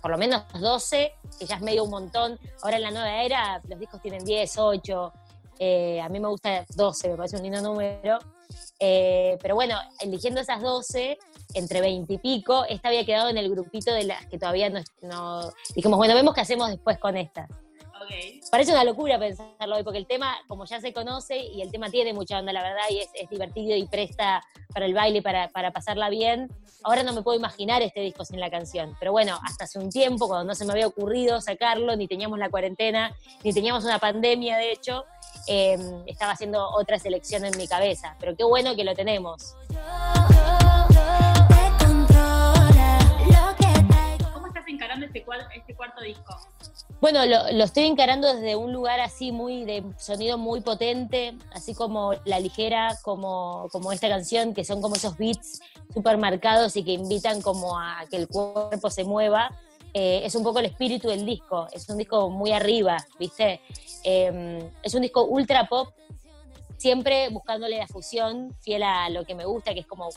por 0.00 0.10
lo 0.10 0.18
menos 0.18 0.44
12, 0.58 1.12
que 1.38 1.46
ya 1.46 1.56
es 1.56 1.62
medio 1.62 1.84
un 1.84 1.90
montón. 1.90 2.38
Ahora 2.62 2.76
en 2.76 2.82
la 2.82 2.90
nueva 2.90 3.22
era 3.22 3.60
los 3.68 3.78
discos 3.78 4.00
tienen 4.02 4.24
10, 4.24 4.58
8, 4.58 5.12
eh, 5.58 6.00
a 6.00 6.08
mí 6.08 6.20
me 6.20 6.28
gusta 6.28 6.64
12, 6.74 7.08
me 7.10 7.16
parece 7.16 7.36
un 7.36 7.42
lindo 7.42 7.60
número. 7.60 8.18
pero 8.78 9.54
bueno, 9.54 9.76
eligiendo 10.00 10.40
esas 10.40 10.62
12, 10.62 11.18
entre 11.54 11.80
20 11.80 12.12
y 12.12 12.18
pico, 12.18 12.64
esta 12.68 12.88
había 12.88 13.04
quedado 13.04 13.28
en 13.28 13.38
el 13.38 13.50
grupito 13.50 13.92
de 13.92 14.04
las 14.04 14.26
que 14.26 14.38
todavía 14.38 14.70
no, 15.02 15.52
dijimos, 15.74 15.98
bueno, 15.98 16.14
vemos 16.14 16.34
qué 16.34 16.40
hacemos 16.40 16.68
después 16.68 16.98
con 16.98 17.16
estas. 17.16 17.48
Parece 18.50 18.72
una 18.72 18.84
locura 18.84 19.18
pensarlo 19.18 19.76
hoy, 19.76 19.82
porque 19.82 19.98
el 19.98 20.06
tema, 20.06 20.36
como 20.48 20.64
ya 20.64 20.80
se 20.80 20.92
conoce, 20.92 21.36
y 21.38 21.62
el 21.62 21.70
tema 21.70 21.90
tiene 21.90 22.12
mucha 22.12 22.38
onda, 22.38 22.52
la 22.52 22.62
verdad, 22.62 22.84
y 22.90 22.98
es, 22.98 23.30
divertido 23.30 23.76
y 23.76 23.86
presta 23.86 24.42
para 24.72 24.86
el 24.86 24.94
baile, 24.94 25.22
para, 25.22 25.48
para 25.48 25.72
pasarla 25.72 26.08
bien. 26.08 26.48
Ahora 26.82 27.02
no 27.02 27.12
me 27.12 27.22
puedo 27.22 27.38
imaginar 27.38 27.82
este 27.82 28.00
disco 28.00 28.24
sin 28.24 28.40
la 28.40 28.50
canción. 28.50 28.96
Pero 28.98 29.12
bueno, 29.12 29.38
hasta 29.44 29.64
hace 29.64 29.78
un 29.78 29.90
tiempo, 29.90 30.26
cuando 30.26 30.44
no 30.44 30.54
se 30.54 30.64
me 30.64 30.72
había 30.72 30.86
ocurrido 30.86 31.40
sacarlo, 31.40 31.94
ni 31.96 32.08
teníamos 32.08 32.38
la 32.38 32.48
cuarentena, 32.48 33.14
ni 33.44 33.52
teníamos 33.52 33.84
una 33.84 33.98
pandemia, 33.98 34.56
de 34.56 34.72
hecho, 34.72 35.04
eh, 35.46 35.76
estaba 36.06 36.32
haciendo 36.32 36.68
otra 36.70 36.98
selección 36.98 37.44
en 37.44 37.56
mi 37.56 37.68
cabeza. 37.68 38.16
Pero 38.18 38.36
qué 38.36 38.44
bueno 38.44 38.74
que 38.74 38.84
lo 38.84 38.94
tenemos. 38.94 39.54
Este, 45.04 45.24
este 45.54 45.74
cuarto 45.74 46.02
disco? 46.02 46.36
Bueno, 47.00 47.24
lo, 47.24 47.64
estoy 47.64 47.84
encarando 47.84 48.34
desde 48.34 48.56
un 48.56 48.72
lugar 48.72 49.00
así 49.00 49.32
muy 49.32 49.64
de 49.64 49.82
sonido 49.98 50.36
muy 50.36 50.60
potente, 50.60 51.34
así 51.52 51.74
como 51.74 52.12
La 52.24 52.38
Ligera, 52.40 52.94
como, 53.02 53.68
como 53.72 53.90
esta 53.92 54.08
canción, 54.08 54.52
que 54.52 54.64
son 54.64 54.82
como 54.82 54.96
esos 54.96 55.16
beats 55.16 55.60
súper 55.94 56.18
marcados 56.18 56.76
y 56.76 56.84
que 56.84 56.92
invitan 56.92 57.40
como 57.40 57.78
a 57.78 58.04
que 58.10 58.16
el 58.16 58.28
cuerpo 58.28 58.90
se 58.90 59.04
mueva. 59.04 59.50
Eh, 59.94 60.20
es 60.24 60.34
un 60.34 60.44
poco 60.44 60.58
el 60.60 60.66
espíritu 60.66 61.08
del 61.08 61.24
disco, 61.24 61.66
es 61.72 61.88
un 61.88 61.96
disco 61.96 62.30
muy 62.30 62.52
arriba, 62.52 62.96
¿viste? 63.18 63.60
Em, 64.04 64.70
es 64.82 64.94
un 64.94 65.02
disco 65.02 65.24
ultra 65.24 65.66
pop, 65.68 65.88
siempre 66.76 67.28
buscándole 67.30 67.78
la 67.78 67.88
fusión, 67.88 68.54
fiel 68.60 68.82
a 68.82 69.08
lo 69.10 69.24
que 69.24 69.34
me 69.34 69.46
gusta, 69.46 69.74
que 69.74 69.80
es 69.80 69.86
como 69.86 70.08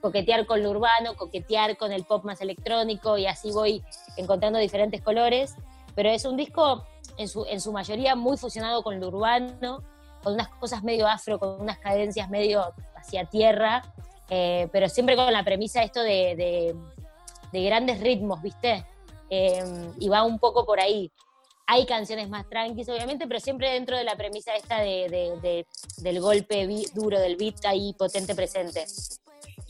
coquetear 0.00 0.46
con 0.46 0.62
lo 0.62 0.70
urbano, 0.70 1.16
coquetear 1.16 1.76
con 1.76 1.92
el 1.92 2.04
pop 2.04 2.24
más 2.24 2.40
electrónico 2.40 3.18
y 3.18 3.26
así 3.26 3.50
voy 3.50 3.82
encontrando 4.16 4.58
diferentes 4.58 5.02
colores. 5.02 5.54
Pero 5.94 6.10
es 6.10 6.24
un 6.24 6.36
disco 6.36 6.84
en 7.16 7.28
su, 7.28 7.44
en 7.46 7.60
su 7.60 7.72
mayoría 7.72 8.14
muy 8.14 8.36
fusionado 8.36 8.82
con 8.82 9.00
lo 9.00 9.08
urbano, 9.08 9.82
con 10.22 10.34
unas 10.34 10.48
cosas 10.48 10.82
medio 10.82 11.06
afro, 11.06 11.38
con 11.38 11.60
unas 11.60 11.78
cadencias 11.78 12.28
medio 12.30 12.72
hacia 12.96 13.24
tierra, 13.24 13.82
eh, 14.30 14.68
pero 14.72 14.88
siempre 14.88 15.16
con 15.16 15.32
la 15.32 15.42
premisa 15.42 15.82
esto 15.82 16.02
de, 16.02 16.74
de, 17.52 17.64
grandes 17.64 18.00
ritmos, 18.00 18.42
¿viste? 18.42 18.84
Eh, 19.30 19.90
y 19.98 20.08
va 20.08 20.22
un 20.22 20.38
poco 20.38 20.64
por 20.64 20.80
ahí. 20.80 21.10
Hay 21.66 21.84
canciones 21.84 22.28
más 22.28 22.48
tranquilas, 22.48 22.88
obviamente, 22.88 23.26
pero 23.26 23.40
siempre 23.40 23.70
dentro 23.70 23.96
de 23.96 24.04
la 24.04 24.16
premisa 24.16 24.54
esta 24.54 24.80
de, 24.80 25.66
del 25.98 26.20
golpe 26.20 26.66
duro, 26.94 27.18
del 27.20 27.36
beat 27.36 27.64
ahí 27.66 27.92
potente 27.92 28.34
presente. 28.34 28.86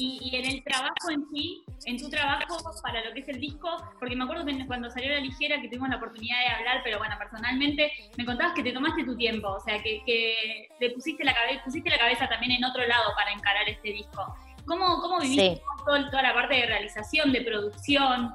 Y, 0.00 0.30
en 0.32 0.46
el 0.46 0.62
trabajo 0.62 1.10
en 1.10 1.26
sí, 1.32 1.64
en 1.84 1.98
tu 1.98 2.08
trabajo 2.08 2.56
para 2.82 3.04
lo 3.04 3.12
que 3.12 3.20
es 3.20 3.28
el 3.28 3.40
disco, 3.40 3.68
porque 3.98 4.14
me 4.14 4.22
acuerdo 4.24 4.46
que 4.46 4.64
cuando 4.64 4.88
salió 4.90 5.10
La 5.10 5.18
Ligera, 5.18 5.60
que 5.60 5.66
tuvimos 5.66 5.88
la 5.88 5.96
oportunidad 5.96 6.38
de 6.38 6.54
hablar, 6.54 6.80
pero 6.84 6.98
bueno, 6.98 7.16
personalmente, 7.18 7.92
me 8.16 8.24
contabas 8.24 8.54
que 8.54 8.62
te 8.62 8.72
tomaste 8.72 9.04
tu 9.04 9.16
tiempo, 9.16 9.48
o 9.48 9.60
sea, 9.60 9.82
que, 9.82 10.00
que 10.06 10.90
pusiste, 10.90 11.24
la 11.24 11.34
cabeza, 11.34 11.64
pusiste 11.64 11.90
la 11.90 11.98
cabeza 11.98 12.28
también 12.28 12.52
en 12.52 12.64
otro 12.64 12.86
lado 12.86 13.10
para 13.16 13.32
encarar 13.32 13.68
este 13.68 13.88
disco. 13.88 14.24
¿Cómo, 14.66 15.00
cómo 15.00 15.18
viviste 15.18 15.60
toda 15.84 16.22
la 16.22 16.32
parte 16.32 16.54
de 16.54 16.66
realización, 16.66 17.32
de 17.32 17.40
producción? 17.40 18.34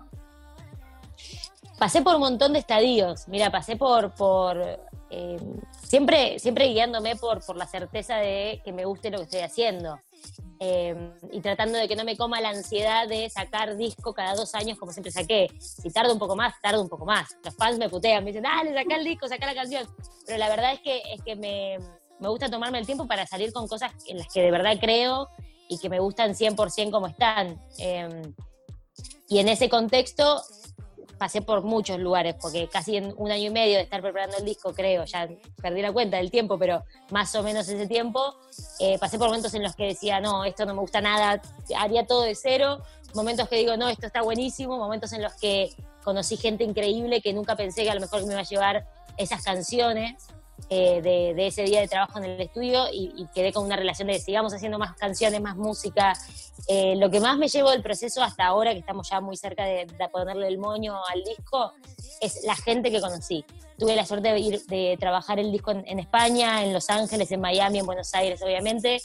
Pasé 1.79 2.01
por 2.01 2.15
un 2.15 2.22
montón 2.22 2.53
de 2.53 2.60
estadios. 2.60 3.27
Mira, 3.29 3.51
pasé 3.51 3.77
por, 3.77 4.12
por 4.12 4.58
eh, 5.10 5.39
siempre, 5.84 6.39
siempre 6.39 6.67
guiándome 6.67 7.15
por, 7.15 7.46
por 7.46 7.55
la 7.55 7.67
certeza 7.67 8.17
de 8.17 8.62
que 8.65 8.72
me 8.74 8.84
guste 8.84 9.12
lo 9.12 9.20
que 9.20 9.24
estoy 9.24 9.41
haciendo. 9.41 10.00
Eh, 10.60 10.96
y 11.32 11.42
tratando 11.42 11.77
de 11.77 11.88
que 11.88 11.96
no 11.96 12.06
me 12.06 12.15
coma 12.15 12.39
la 12.39 12.50
ansiedad 12.50 13.08
de 13.08 13.30
sacar 13.30 13.75
disco 13.75 14.13
cada 14.13 14.34
dos 14.34 14.56
años 14.56 14.77
como 14.77 14.94
siempre 14.94 15.12
saqué. 15.12 15.50
Si 15.60 15.89
tardo 15.89 16.13
un 16.13 16.20
poco 16.20 16.36
más, 16.36 16.53
tardo 16.62 16.82
un 16.82 16.89
poco 16.89 17.06
más. 17.06 17.36
Los 17.44 17.56
fans 17.56 17.77
me 17.77 17.89
putean, 17.89 18.24
me 18.24 18.32
dicen, 18.32 18.44
dale, 18.44 18.74
saca 18.74 18.96
el 18.96 19.03
disco, 19.03 19.27
saca 19.27 19.46
la 19.46 19.56
canción. 19.56 19.88
Pero 20.25 20.38
la 20.38 20.50
verdad 20.50 20.74
es 20.74 20.80
que, 20.80 21.01
es 21.13 21.22
que 21.22 21.36
me, 21.36 21.77
me 22.20 22.30
gusta 22.30 22.50
tomarme 22.50 22.80
el 22.80 22.86
tiempo 22.86 23.08
para 23.08 23.27
salir 23.27 23.51
con 23.51 23.68
cosas 23.68 23.92
en 24.08 24.18
las 24.18 24.27
que 24.34 24.42
de 24.42 24.51
verdad 24.51 24.77
creo 24.80 25.27
y 25.68 25.77
que 25.77 25.89
me 25.89 26.00
gustan 26.00 26.34
100% 26.34 26.92
como 26.92 27.08
están. 27.08 27.62
Em, 27.77 28.34
y 29.27 29.39
en 29.39 29.50
ese 29.50 29.68
contexto 29.68 30.42
pasé 31.24 31.42
por 31.42 31.63
muchos 31.63 32.00
lugares, 32.00 32.36
porque 32.42 32.68
casi 32.68 32.98
en 32.98 33.13
un 33.15 33.32
año 33.32 33.46
y 33.46 33.50
medio 33.50 33.77
de 33.77 33.84
estar 33.84 34.01
preparando 34.01 34.36
el 34.36 34.44
disco, 34.44 34.74
creo, 34.74 35.06
ya 35.06 35.30
perdí 35.62 35.82
la 35.82 35.94
cuenta 35.94 36.18
del 36.18 36.30
tiempo, 36.30 36.60
pero 36.60 36.84
más 37.12 37.34
o 37.36 37.44
menos 37.44 37.65
ese 37.70 37.88
tiempo, 37.88 38.36
eh, 38.82 38.98
pasé 39.00 39.18
por 39.18 39.27
momentos 39.27 39.53
en 39.53 39.63
los 39.63 39.74
que 39.74 39.86
decía, 39.86 40.20
no, 40.20 40.44
esto 40.44 40.65
no 40.65 40.74
me 40.74 40.82
gusta 40.82 41.00
nada, 41.00 41.42
haría 41.77 42.06
todo 42.06 42.24
de 42.24 42.36
cero, 42.36 42.82
momentos 43.13 43.48
que 43.48 43.56
digo, 43.56 43.77
no, 43.77 43.88
esto 43.88 44.06
está 44.06 44.22
buenísimo, 44.22 44.77
momentos 44.77 45.13
en 45.13 45.22
los 45.22 45.34
que 45.36 45.70
conocí 46.03 46.36
gente 46.36 46.65
increíble 46.65 47.22
que 47.22 47.32
nunca 47.32 47.56
pensé 47.56 47.84
que 47.84 47.92
a 47.92 47.96
lo 47.96 48.01
mejor 48.01 48.25
me 48.25 48.34
iba 48.34 48.42
a 48.42 48.44
llevar 48.44 48.86
esas 49.15 49.42
canciones. 49.46 50.27
Eh, 50.70 51.01
de, 51.01 51.48
ese 51.48 51.63
día 51.63 51.82
de 51.82 51.88
trabajo 51.88 52.17
en 52.20 52.25
el 52.25 52.41
estudio 52.41 52.86
y, 52.91 53.27
quedé 53.34 53.51
con 53.51 53.65
una 53.65 53.75
relación 53.75 54.08
de 54.08 54.20
sigamos 54.20 54.53
haciendo 54.53 54.79
más 54.79 54.96
canciones, 54.96 55.41
más 55.41 55.55
música. 55.55 56.13
Eh, 56.67 56.96
lo 56.96 57.10
que 57.10 57.20
más 57.20 57.38
me 57.38 57.48
llevo 57.48 57.72
del 57.72 57.82
proceso 57.82 58.24
hasta 58.24 58.46
ahora, 58.46 58.72
que 58.74 58.79
estamos 58.79 59.10
ya 59.10 59.20
muy 59.20 59.36
cerca 59.38 59.65
de, 59.65 59.88
ponerle 60.12 60.48
el 60.48 60.58
moño 60.58 60.96
al 61.12 61.24
disco, 61.24 61.74
es 62.22 62.43
la 62.43 62.55
gente 62.55 62.91
que 62.91 63.01
conocí. 63.01 63.46
Tuve 63.77 63.96
la 63.96 64.05
suerte 64.05 64.32
de 64.32 64.39
ir 64.39 64.65
de 64.65 64.98
trabajar 65.00 65.39
el 65.39 65.51
disco 65.51 65.72
en, 65.72 66.00
España, 66.00 66.63
en 66.63 66.74
Los 66.74 66.89
Ángeles, 66.89 67.32
en 67.32 67.41
Miami, 67.41 67.79
en 67.79 67.86
Buenos 67.86 68.13
Aires, 68.13 68.41
obviamente. 68.41 69.01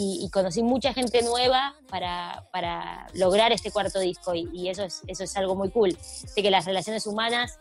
Y, 0.00 0.28
conocí 0.30 0.62
mucha 0.62 0.94
gente 0.94 1.22
nueva 1.22 1.74
para, 1.90 2.46
para, 2.52 3.08
lograr 3.14 3.50
este 3.50 3.72
cuarto 3.72 3.98
disco 3.98 4.32
y, 4.32 4.48
y, 4.52 4.68
eso, 4.68 4.84
es, 4.84 5.02
eso 5.08 5.24
es 5.24 5.36
algo 5.36 5.56
muy 5.56 5.70
cool. 5.70 5.96
Sé 6.00 6.40
que 6.40 6.52
las 6.52 6.66
relaciones 6.66 7.04
humanas 7.06 7.58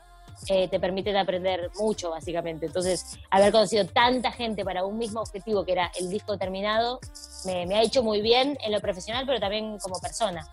eh, 0.50 0.68
te 0.68 0.80
permiten 0.80 1.18
aprender 1.18 1.72
mucho, 1.80 2.12
básicamente. 2.12 2.68
Entonces, 2.68 3.20
haber 3.30 3.52
conocido 3.52 3.86
tanta 3.86 4.32
gente 4.32 4.64
para 4.64 4.86
un 4.86 4.98
mismo 4.98 5.22
objetivo, 5.22 5.66
que 5.66 5.74
era 5.74 5.92
el 6.00 6.10
disco 6.10 6.38
terminado, 6.38 7.00
me, 7.46 7.76
ha 7.76 7.82
hecho 7.82 8.04
muy 8.04 8.22
bien 8.22 8.58
en 8.64 8.72
lo 8.72 8.80
profesional, 8.80 9.26
pero 9.26 9.40
también 9.40 9.78
como 9.80 10.00
persona. 10.00 10.46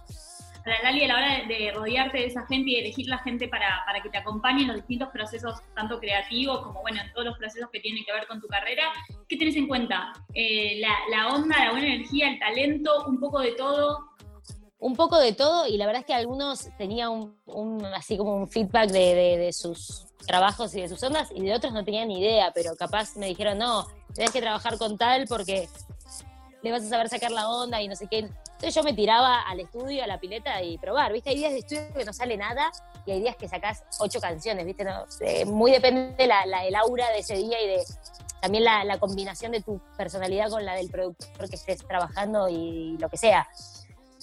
Para 0.65 0.83
Lali, 0.83 1.05
a 1.05 1.09
la 1.09 1.17
hora 1.17 1.43
de, 1.47 1.73
rodearte 1.73 2.19
de 2.19 2.27
esa 2.27 2.47
gente 2.47 2.71
y 2.71 2.77
elegir 2.77 3.07
la 3.07 3.19
gente 3.19 3.49
para, 3.49 3.83
para, 3.85 4.01
que 4.01 4.09
te 4.09 4.17
acompañe 4.17 4.63
en 4.63 4.69
los 4.69 4.77
distintos 4.77 5.11
procesos, 5.11 5.61
tanto 5.75 6.01
creativos 6.01 6.63
como 6.63 6.81
bueno, 6.81 7.03
en 7.03 7.13
todos 7.13 7.27
los 7.27 7.37
procesos 7.37 7.69
que 7.71 7.81
tienen 7.81 8.03
que 8.05 8.13
ver 8.13 8.27
con 8.27 8.41
tu 8.41 8.47
carrera, 8.47 8.85
¿qué 9.29 9.37
tienes 9.37 9.57
en 9.57 9.69
cuenta? 9.69 10.15
Eh, 10.33 10.81
la, 10.81 10.97
la 11.11 11.35
onda, 11.35 11.63
la 11.63 11.73
buena 11.73 11.89
energía, 11.89 12.31
el 12.31 12.39
talento, 12.39 13.05
un 13.07 13.21
poco 13.21 13.41
de 13.41 13.53
todo 13.53 14.14
un 14.85 14.97
poco 14.97 15.19
de 15.19 15.33
todo 15.33 15.67
y 15.67 15.79
la 15.79 15.87
verdad 15.87 16.01
es 16.01 16.07
que 16.07 16.13
algunos 16.13 16.69
tenían 16.77 17.33
un, 17.47 17.85
así 17.97 18.19
como 18.19 18.37
un 18.37 18.49
feedback 18.49 18.91
de, 18.91 19.51
sus 19.55 20.05
trabajos 20.27 20.75
y 20.75 20.83
de 20.83 20.91
sus 20.91 21.03
ondas 21.03 21.31
y 21.35 21.41
de 21.41 21.55
otros 21.55 21.73
no 21.73 21.87
tenían 21.87 22.09
ni 22.09 22.21
idea, 22.21 22.53
pero 22.55 22.77
capaz 22.77 23.17
me 23.17 23.25
dijeron, 23.25 23.57
no, 23.57 23.87
tenés 24.15 24.31
que 24.31 24.43
trabajar 24.43 24.77
con 24.77 24.99
tal 24.99 25.25
porque 25.27 25.71
le 26.63 26.71
vas 26.71 26.83
a 26.83 26.89
saber 26.91 27.09
sacar 27.09 27.31
la 27.31 27.49
onda 27.49 27.81
y 27.81 27.89
no 27.89 27.97
sé 27.97 28.09
qué. 28.09 28.19
Entonces 28.19 28.75
yo 28.75 28.83
me 28.83 28.93
tiraba 28.93 29.41
al 29.41 29.61
estudio, 29.61 30.05
a 30.05 30.07
la 30.07 30.21
pileta 30.21 30.63
y 30.63 30.77
probar, 30.77 31.15
¿viste? 31.15 31.31
Hay 31.31 31.37
días 31.37 31.53
de 31.53 31.61
estudio 31.61 31.95
que 31.97 32.05
no 32.05 32.13
sale 32.13 32.37
nada 32.37 32.71
y 33.07 33.13
hay 33.13 33.21
días 33.21 33.37
que 33.37 33.49
sacás 33.49 33.85
ocho 34.01 34.21
canciones, 34.21 34.67
¿viste? 34.67 34.85
Eh, 35.21 35.47
muy 35.47 35.71
depende 35.71 36.15
de 36.15 36.27
la, 36.27 36.43
el 36.63 36.75
aura 36.75 37.09
de 37.09 37.21
ese 37.21 37.37
día 37.39 37.59
y 37.63 37.69
de 37.69 37.83
también 38.43 38.65
la, 38.65 38.85
la 38.85 38.99
combinación 38.99 39.53
de 39.53 39.63
tu 39.63 39.81
personalidad 39.97 40.51
con 40.51 40.63
la 40.63 40.75
del 40.75 40.91
productor 40.91 41.49
que 41.49 41.57
estés 41.57 41.79
trabajando 41.87 42.51
y 42.51 42.99
lo 42.99 43.09
que 43.09 43.17
sea. 43.17 43.49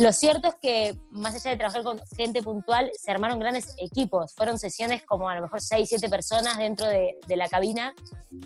Lo 0.01 0.11
cierto 0.11 0.47
es 0.47 0.55
que, 0.55 0.97
más 1.11 1.35
allá 1.35 1.51
de 1.51 1.57
trabajar 1.57 1.83
con 1.83 2.01
gente 2.17 2.41
puntual, 2.41 2.89
se 2.99 3.11
armaron 3.11 3.37
grandes 3.37 3.75
equipos. 3.77 4.33
Fueron 4.33 4.57
sesiones 4.57 5.03
como 5.03 5.29
a 5.29 5.35
lo 5.35 5.43
mejor 5.43 5.61
6, 5.61 5.87
7 5.87 6.09
personas 6.09 6.57
dentro 6.57 6.87
de, 6.87 7.19
la 7.27 7.47
cabina, 7.47 7.93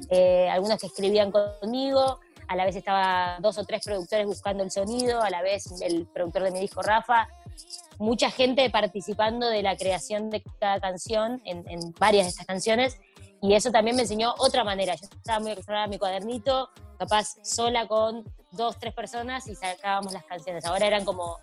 eh, 0.09 0.49
algunos 0.49 0.79
que 0.79 0.87
escribían 0.87 1.31
conmigo, 1.31 2.19
a 2.49 2.57
la 2.57 2.65
vez 2.65 2.75
estaba 2.75 3.37
dos 3.39 3.57
o 3.57 3.63
tres 3.63 3.85
productores 3.85 4.25
buscando 4.25 4.63
el 4.63 4.71
sonido, 4.71 5.21
a 5.21 5.29
la 5.29 5.41
vez 5.41 5.81
el 5.81 6.05
productor 6.07 6.43
de 6.43 6.51
mi 6.51 6.59
disco 6.59 6.81
Rafa, 6.81 7.29
mucha 7.99 8.29
gente 8.31 8.69
participando 8.69 9.47
de 9.47 9.63
la 9.63 9.77
creación 9.77 10.29
de 10.29 10.43
cada 10.59 10.81
canción, 10.81 11.41
en, 11.45 11.93
varias 11.97 12.25
de 12.25 12.29
estas 12.31 12.47
canciones, 12.47 12.99
y 13.41 13.53
eso 13.53 13.71
también 13.71 13.95
me 13.95 14.01
enseñó 14.01 14.35
otra 14.39 14.65
manera. 14.65 14.95
Yo 14.95 15.07
estaba 15.15 15.39
muy 15.39 15.51
acostumbrada 15.51 15.85
a 15.85 15.87
mi 15.87 15.97
cuadernito, 15.97 16.69
capaz 16.99 17.37
sola 17.43 17.87
con 17.87 18.25
dos, 18.55 18.77
tres 18.79 18.93
personas 18.93 19.47
y 19.47 19.55
sacábamos 19.55 20.13
las 20.13 20.23
canciones. 20.25 20.65
Ahora 20.65 20.87
eran 20.87 21.05
como 21.05 21.39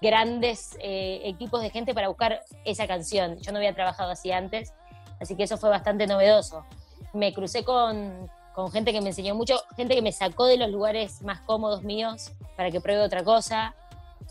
grandes 0.00 0.76
eh, 0.80 1.20
equipos 1.24 1.62
de 1.62 1.70
gente 1.70 1.94
para 1.94 2.08
buscar 2.08 2.42
esa 2.64 2.86
canción. 2.86 3.38
Yo 3.40 3.52
no 3.52 3.58
había 3.58 3.74
trabajado 3.74 4.10
así 4.10 4.32
antes, 4.32 4.72
así 5.20 5.36
que 5.36 5.44
eso 5.44 5.56
fue 5.56 5.68
bastante 5.68 6.06
novedoso. 6.06 6.64
Me 7.12 7.32
crucé 7.34 7.64
con, 7.64 8.30
con 8.54 8.70
gente 8.70 8.92
que 8.92 9.00
me 9.00 9.08
enseñó 9.08 9.34
mucho, 9.34 9.60
gente 9.76 9.94
que 9.94 10.02
me 10.02 10.12
sacó 10.12 10.46
de 10.46 10.56
los 10.56 10.70
lugares 10.70 11.22
más 11.22 11.40
cómodos 11.40 11.82
míos 11.82 12.32
para 12.56 12.70
que 12.70 12.80
pruebe 12.80 13.02
otra 13.02 13.24
cosa. 13.24 13.74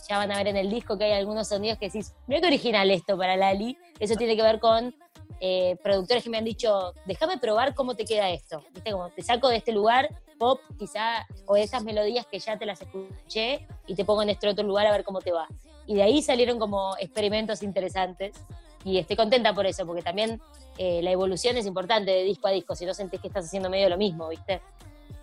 Ya 0.07 0.17
van 0.17 0.31
a 0.31 0.37
ver 0.37 0.47
en 0.47 0.57
el 0.57 0.69
disco 0.69 0.97
que 0.97 1.05
hay 1.05 1.13
algunos 1.13 1.49
sonidos 1.49 1.77
que 1.77 1.87
decís, 1.87 2.13
mira 2.25 2.41
qué 2.41 2.47
original 2.47 2.89
esto 2.89 3.17
para 3.17 3.35
Lali. 3.35 3.77
Eso 3.99 4.15
tiene 4.15 4.35
que 4.35 4.41
ver 4.41 4.59
con 4.59 4.95
eh, 5.41 5.77
productores 5.83 6.23
que 6.23 6.29
me 6.29 6.37
han 6.37 6.45
dicho, 6.45 6.93
déjame 7.05 7.37
probar 7.37 7.75
cómo 7.75 7.95
te 7.95 8.05
queda 8.05 8.29
esto. 8.29 8.63
¿Viste? 8.73 8.91
Como 8.91 9.09
te 9.09 9.21
saco 9.21 9.49
de 9.49 9.57
este 9.57 9.71
lugar 9.71 10.09
pop, 10.39 10.61
quizá, 10.79 11.27
o 11.45 11.55
esas 11.55 11.83
melodías 11.83 12.25
que 12.25 12.39
ya 12.39 12.57
te 12.57 12.65
las 12.65 12.81
escuché 12.81 13.67
y 13.85 13.93
te 13.93 14.05
pongo 14.05 14.23
en 14.23 14.29
este 14.29 14.47
otro 14.47 14.65
lugar 14.65 14.87
a 14.87 14.91
ver 14.91 15.03
cómo 15.03 15.19
te 15.19 15.31
va. 15.31 15.47
Y 15.85 15.95
de 15.95 16.03
ahí 16.03 16.21
salieron 16.21 16.57
como 16.57 16.95
experimentos 16.97 17.61
interesantes 17.61 18.35
y 18.83 18.97
estoy 18.97 19.15
contenta 19.15 19.53
por 19.53 19.65
eso, 19.65 19.85
porque 19.85 20.01
también 20.01 20.41
eh, 20.77 21.01
la 21.03 21.11
evolución 21.11 21.57
es 21.57 21.65
importante 21.65 22.09
de 22.09 22.23
disco 22.23 22.47
a 22.47 22.51
disco, 22.51 22.73
si 22.75 22.85
no 22.85 22.93
sentís 22.93 23.19
que 23.19 23.27
estás 23.27 23.45
haciendo 23.45 23.69
medio 23.69 23.89
lo 23.89 23.97
mismo, 23.97 24.29
¿viste? 24.29 24.61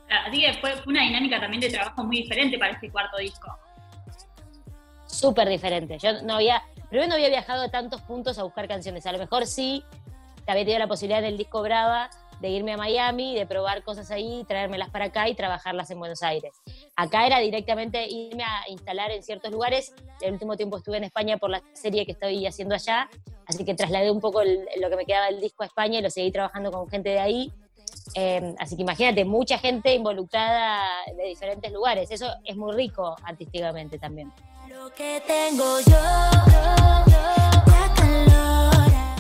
Así 0.09 0.41
que 0.41 0.53
fue 0.61 0.75
una 0.87 1.03
dinámica 1.03 1.41
también 1.41 1.61
de 1.61 1.71
trabajo 1.71 2.05
muy 2.05 2.19
diferente 2.19 2.59
para 2.59 2.73
este 2.73 2.91
cuarto 2.91 3.17
disco. 3.17 3.59
Súper 5.07 5.49
diferente. 5.49 5.99
Yo 5.99 6.23
no 6.23 6.35
había, 6.35 6.63
primero 6.91 7.09
no 7.09 7.15
había 7.15 7.29
viajado 7.29 7.63
a 7.63 7.71
tantos 7.71 8.03
puntos 8.03 8.39
a 8.39 8.43
buscar 8.43 8.69
canciones. 8.69 9.07
A 9.07 9.13
lo 9.13 9.19
mejor 9.19 9.47
sí 9.47 9.83
había 10.47 10.65
tenido 10.65 10.79
la 10.79 10.87
posibilidad 10.87 11.21
en 11.21 11.27
el 11.27 11.39
disco 11.39 11.63
Brava 11.63 12.11
de 12.41 12.49
irme 12.49 12.73
a 12.73 12.77
Miami, 12.77 13.35
de 13.35 13.47
probar 13.47 13.83
cosas 13.83 14.11
ahí, 14.11 14.45
traérmelas 14.47 14.91
para 14.91 15.07
acá 15.07 15.29
y 15.29 15.35
trabajarlas 15.35 15.91
en 15.91 15.99
Buenos 15.99 16.23
Aires. 16.23 16.53
Acá 16.97 17.27
era 17.27 17.39
directamente 17.39 18.07
irme 18.09 18.45
a 18.45 18.69
instalar 18.69 19.11
en 19.11 19.23
ciertos 19.23 19.51
lugares. 19.51 19.95
El 20.21 20.35
último 20.35 20.57
tiempo 20.57 20.77
estuve 20.77 20.99
en 20.99 21.05
España 21.05 21.39
por 21.39 21.51
la 21.51 21.63
serie 21.73 22.05
que 22.05 22.13
estoy 22.13 22.47
haciendo 22.47 22.75
allá, 22.75 23.09
así 23.47 23.65
que 23.65 23.75
trasladé 23.75 24.11
un 24.11 24.21
poco 24.21 24.43
lo 24.45 24.91
que 24.91 24.97
me 24.97 25.07
quedaba 25.07 25.27
del 25.27 25.41
disco 25.41 25.63
a 25.63 25.67
España 25.67 25.99
y 25.99 26.03
lo 26.03 26.11
seguí 26.11 26.31
trabajando 26.31 26.71
con 26.71 26.89
gente 26.89 27.11
de 27.11 27.21
ahí. 27.21 27.53
Eh, 28.15 28.55
así 28.59 28.77
que 28.77 28.83
imagínate, 28.83 29.25
mucha 29.25 29.59
gente 29.59 29.95
involucrada 29.95 30.89
de 31.17 31.25
diferentes 31.25 31.73
lugares. 31.73 32.11
Eso 32.11 32.29
es 32.45 32.57
muy 32.57 32.75
rico 32.75 33.17
artísticamente 33.23 33.99
también. 33.99 34.33
Lo 34.69 34.91
que 34.91 35.23
tengo 35.27 35.81
yo 35.81 35.97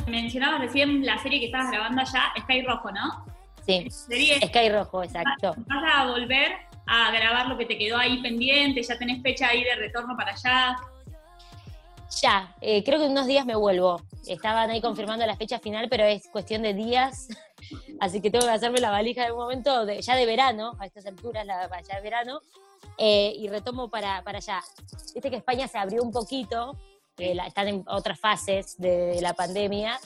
mencionabas 0.07 0.61
recién 0.61 1.05
la 1.05 1.19
serie 1.19 1.41
que 1.41 1.47
estabas 1.47 1.71
grabando 1.71 2.01
allá, 2.01 2.33
Sky 2.41 2.63
Rojo, 2.63 2.91
¿no? 2.93 3.27
Sí, 3.67 3.89
Sky 3.91 4.69
Rojo, 4.71 5.03
exacto. 5.03 5.55
¿Vas 5.57 5.95
a 5.95 6.07
volver 6.07 6.53
a 6.87 7.11
grabar 7.11 7.49
lo 7.49 7.59
que 7.59 7.67
te 7.67 7.77
quedó 7.77 7.99
ahí 7.99 8.23
pendiente? 8.23 8.83
¿Ya 8.83 8.97
tenés 8.97 9.23
fecha 9.23 9.49
ahí 9.49 9.65
de 9.65 9.75
retorno 9.75 10.17
para 10.17 10.33
allá? 10.33 10.77
Ya, 12.23 12.55
eh, 12.61 12.85
creo 12.85 12.99
que 12.99 13.07
en 13.07 13.13
unos 13.13 13.27
días 13.27 13.45
me 13.45 13.57
vuelvo. 13.57 14.01
Estaban 14.27 14.71
ahí 14.71 14.81
confirmando 14.81 15.27
la 15.27 15.37
fecha 15.37 15.59
final, 15.59 15.89
pero 15.91 16.05
es 16.05 16.29
cuestión 16.29 16.63
de 16.63 16.75
días. 16.75 17.29
Así 18.01 18.21
que 18.21 18.31
tengo 18.31 18.47
que 18.47 18.53
hacerme 18.53 18.79
la 18.79 18.91
valija 18.91 19.25
de 19.25 19.33
un 19.33 19.39
momento, 19.39 19.85
de, 19.85 20.01
ya 20.01 20.15
de 20.15 20.27
verano, 20.27 20.73
a 20.79 20.87
estas 20.87 21.07
alturas, 21.07 21.45
la, 21.45 21.69
ya 21.83 21.97
de 21.97 22.03
verano, 22.03 22.41
eh, 22.99 23.35
y 23.37 23.49
retomo 23.49 23.91
para, 23.91 24.23
para 24.23 24.39
allá. 24.39 24.63
Viste 25.13 25.31
que 25.31 25.37
España 25.37 25.67
se 25.67 25.79
abrió 25.79 26.03
un 26.03 26.13
poquito, 26.13 26.79
están 27.19 27.69
en 27.69 27.85
otras 27.87 28.19
fases 28.19 28.77
de, 28.79 29.19
la 29.21 29.35
pandemia. 29.35 29.99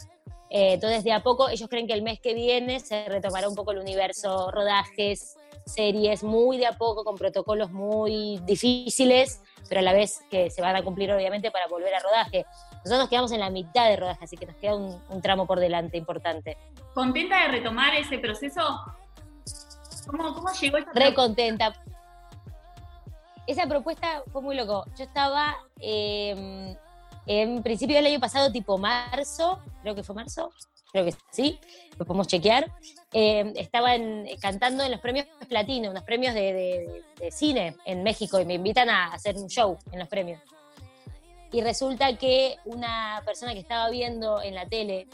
Eh, 0.49 0.75
entonces, 0.75 1.05
de 1.05 1.13
a 1.13 1.23
poco, 1.23 1.49
ellos 1.49 1.69
creen 1.69 1.87
que 1.87 1.93
el 1.93 2.03
mes 2.03 2.21
que 2.21 2.35
viene 2.35 2.81
se 2.81 3.09
retomará 3.09 3.49
un 3.49 3.55
poco 3.55 3.73
el 3.73 3.79
universo, 3.79 4.51
rodajes, 4.51 5.37
series, 5.65 6.23
muy 6.23 6.59
de 6.59 6.67
a 6.67 6.73
poco, 6.73 7.05
con 7.05 7.17
protocolos 7.17 7.71
muy 7.71 8.41
difíciles, 8.45 9.43
pero 9.69 9.81
a 9.81 9.83
la 9.83 9.93
vez 9.93 10.23
que 10.31 10.51
se 10.51 10.61
van 10.63 10.75
a 10.75 10.83
cumplir, 10.83 11.13
obviamente, 11.13 11.51
para 11.51 11.69
volver 11.69 11.95
a 11.95 12.01
rodaje. 12.01 12.47
Nosotros 12.79 12.99
nos 12.99 13.09
quedamos 13.09 13.33
en 13.33 13.41
la 13.41 13.51
mitad 13.51 13.89
de 13.89 13.97
rodaje, 13.97 14.25
así 14.25 14.37
que 14.37 14.47
nos 14.47 14.57
queda 14.57 14.75
un, 14.75 15.23
tramo 15.23 15.47
por 15.47 15.61
delante 15.61 15.97
importante. 15.97 16.57
¿Contenta 16.95 17.43
de 17.43 17.49
retomar 17.49 17.95
ese 17.95 18.19
proceso? 18.19 18.63
¿Cómo, 20.07 20.35
cómo 20.35 20.49
llegó 20.53 20.79
esta 20.79 20.93
Re 20.93 21.15
contenta 21.15 21.73
esa 23.51 23.67
propuesta 23.67 24.23
fue 24.33 24.43
muy 24.43 24.57
loco. 24.57 24.85
Yo 24.97 25.05
estaba 25.05 25.57
em, 25.81 26.77
en 27.33 27.63
principio 27.63 27.95
del 27.95 28.07
año 28.07 28.19
pasado, 28.19 28.51
tipo 28.51 28.77
marzo, 28.77 29.61
creo 29.83 29.95
que 29.95 30.03
fue 30.03 30.17
marzo, 30.17 30.51
creo 30.91 31.05
que 31.05 31.15
sí, 31.31 31.61
lo 31.97 32.05
podemos 32.05 32.27
chequear. 32.27 32.67
Em, 33.13 33.53
estaba 33.57 33.91
cantando 34.41 34.83
en 34.83 34.91
los 34.91 34.99
premios 34.99 35.27
Platino, 35.49 35.91
unos 35.93 36.03
premios 36.03 36.35
de, 36.35 37.05
cine 37.31 37.77
en 37.85 38.03
México, 38.03 38.41
y 38.41 38.45
me 38.45 38.55
invitan 38.55 38.91
a 38.91 39.13
hacer 39.13 39.37
un 39.37 39.47
show 39.47 39.79
en 39.93 40.01
los 40.01 40.09
premios. 40.09 40.41
Y 41.53 41.61
resulta 41.61 42.17
que 42.17 42.57
una 42.65 43.23
persona 43.25 43.53
que 43.53 43.61
estaba 43.61 43.89
viendo 43.91 44.43
en 44.43 44.57
la 44.57 44.67
tele 44.67 45.07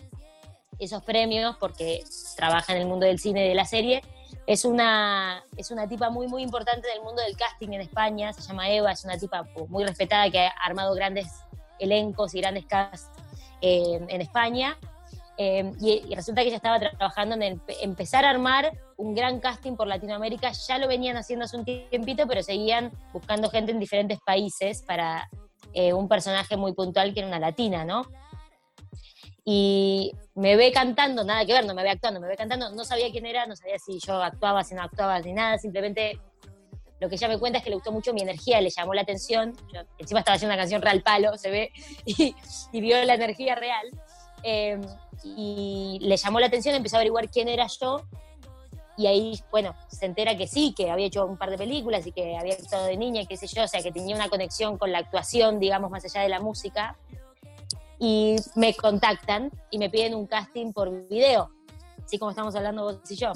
esos 0.78 1.04
premios, 1.04 1.56
porque 1.58 2.02
trabaja 2.34 2.74
en 2.74 2.80
el 2.80 2.86
mundo 2.86 3.04
del 3.04 3.18
cine 3.18 3.44
y 3.44 3.48
de 3.50 3.54
la 3.54 3.66
serie, 3.66 4.00
es 4.46 4.64
una, 4.64 5.44
es 5.58 5.70
una 5.70 5.86
tipa 5.86 6.08
muy, 6.08 6.28
muy 6.28 6.42
importante 6.42 6.88
del 6.88 7.02
mundo 7.02 7.20
del 7.20 7.36
casting 7.36 7.74
en 7.74 7.82
España, 7.82 8.32
se 8.32 8.40
llama 8.40 8.70
Eva, 8.70 8.92
es 8.92 9.04
una 9.04 9.18
tipa 9.18 9.46
muy 9.68 9.84
respetada 9.84 10.30
que 10.30 10.38
ha 10.38 10.48
armado 10.64 10.94
grandes 10.94 11.26
elencos 11.78 12.34
y 12.34 12.40
grandes 12.40 12.66
casts 12.66 13.10
eh, 13.60 14.00
en 14.08 14.20
España. 14.20 14.76
Eh, 15.38 15.70
y, 15.80 16.14
resulta 16.14 16.40
que 16.42 16.48
ella 16.48 16.56
estaba 16.56 16.80
trabajando 16.80 17.36
en 17.36 17.60
empezar 17.82 18.24
a 18.24 18.30
armar 18.30 18.72
un 18.96 19.14
gran 19.14 19.40
casting 19.40 19.76
por 19.76 19.86
Latinoamérica. 19.86 20.52
Ya 20.52 20.78
lo 20.78 20.88
venían 20.88 21.16
haciendo 21.16 21.44
hace 21.44 21.56
un 21.56 21.64
tiempito, 21.64 22.26
pero 22.26 22.42
seguían 22.42 22.90
buscando 23.12 23.50
gente 23.50 23.72
en 23.72 23.78
diferentes 23.78 24.18
países 24.24 24.82
para 24.82 25.28
eh, 25.74 25.92
un 25.92 26.08
personaje 26.08 26.56
muy 26.56 26.72
puntual 26.72 27.12
que 27.12 27.20
era 27.20 27.28
una 27.28 27.38
latina, 27.38 27.84
¿no? 27.84 28.06
y 29.48 30.12
me 30.34 30.56
ve 30.56 30.72
cantando, 30.72 31.22
nada 31.22 31.46
que 31.46 31.52
ver, 31.52 31.64
no 31.64 31.72
me 31.72 31.84
ve 31.84 31.90
actuando, 31.90 32.20
me 32.20 32.26
ve 32.26 32.36
cantando, 32.36 32.68
no 32.70 32.84
sabía 32.84 33.12
quién 33.12 33.26
era, 33.26 33.46
no 33.46 33.54
sabía 33.54 33.78
si 33.78 34.00
yo 34.04 34.20
actuaba, 34.20 34.64
si 34.64 34.74
no 34.74 34.82
actuaba, 34.82 35.20
ni 35.20 35.32
nada, 35.32 35.56
simplemente 35.56 36.18
lo 37.00 37.08
que 37.08 37.16
ella 37.16 37.28
me 37.28 37.38
cuenta 37.38 37.58
es 37.58 37.64
que 37.64 37.70
le 37.70 37.76
gustó 37.76 37.92
mucho 37.92 38.12
mi 38.14 38.22
energía, 38.22 38.60
le 38.60 38.70
llamó 38.70 38.94
la 38.94 39.02
atención, 39.02 39.54
yo 39.72 39.82
encima 39.98 40.20
estaba 40.20 40.36
haciendo 40.36 40.54
una 40.54 40.62
canción 40.62 40.80
real 40.82 41.02
palo, 41.02 41.36
se 41.36 41.50
ve, 41.50 41.72
y, 42.04 42.34
vio 42.80 43.02
la 43.04 43.14
energía 43.14 43.54
real, 43.54 43.86
em, 44.42 44.80
y 45.22 45.98
le 46.00 46.16
llamó 46.16 46.40
la 46.40 46.46
atención, 46.46 46.74
empezó 46.74 46.96
a 46.96 46.98
averiguar 46.98 47.28
quién 47.30 47.48
era 47.48 47.66
yo, 47.66 48.02
y 48.98 49.06
ahí, 49.06 49.38
bueno, 49.50 49.74
se 49.88 50.06
entera 50.06 50.36
que 50.38 50.46
sí, 50.46 50.72
que 50.74 50.90
había 50.90 51.06
hecho 51.06 51.26
un 51.26 51.36
par 51.36 51.50
de 51.50 51.58
películas 51.58 52.06
y 52.06 52.12
que 52.12 52.36
había 52.36 52.54
actuado 52.54 52.86
de 52.86 52.96
niña, 52.96 53.22
qué 53.28 53.36
sé 53.36 53.46
yo, 53.46 53.64
o 53.64 53.68
sea, 53.68 53.82
que 53.82 53.92
tenía 53.92 54.16
una 54.16 54.30
conexión 54.30 54.78
con 54.78 54.90
la 54.90 54.98
actuación, 54.98 55.60
digamos, 55.60 55.90
más 55.90 56.04
allá 56.06 56.22
de 56.22 56.30
la 56.30 56.40
música, 56.40 56.96
y 57.98 58.36
me 58.54 58.74
contactan 58.74 59.50
y 59.70 59.78
me 59.78 59.90
piden 59.90 60.14
un 60.14 60.26
casting 60.26 60.72
por 60.72 61.08
video, 61.08 61.50
así 62.02 62.18
como 62.18 62.30
estamos 62.30 62.54
hablando 62.54 62.84
vos 62.84 63.10
y 63.10 63.16
yo. 63.16 63.32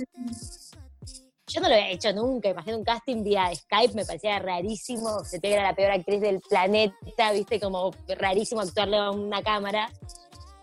Yo 1.51 1.61
no 1.61 1.69
lo 1.69 1.75
había 1.75 1.91
hecho 1.91 2.13
nunca, 2.13 2.49
imagino 2.49 2.79
un 2.79 2.85
casting 2.85 3.25
vía 3.25 3.51
Skype, 3.53 3.95
me 3.95 4.05
parecía 4.05 4.39
rarísimo, 4.39 5.25
se 5.25 5.41
te 5.41 5.53
era 5.53 5.65
la 5.65 5.75
peor 5.75 5.91
actriz 5.91 6.21
del 6.21 6.41
planeta, 6.41 7.33
viste, 7.33 7.59
como 7.59 7.91
rarísimo 8.07 8.61
actuarle 8.61 8.99
a 8.99 9.11
una 9.11 9.43
cámara. 9.43 9.91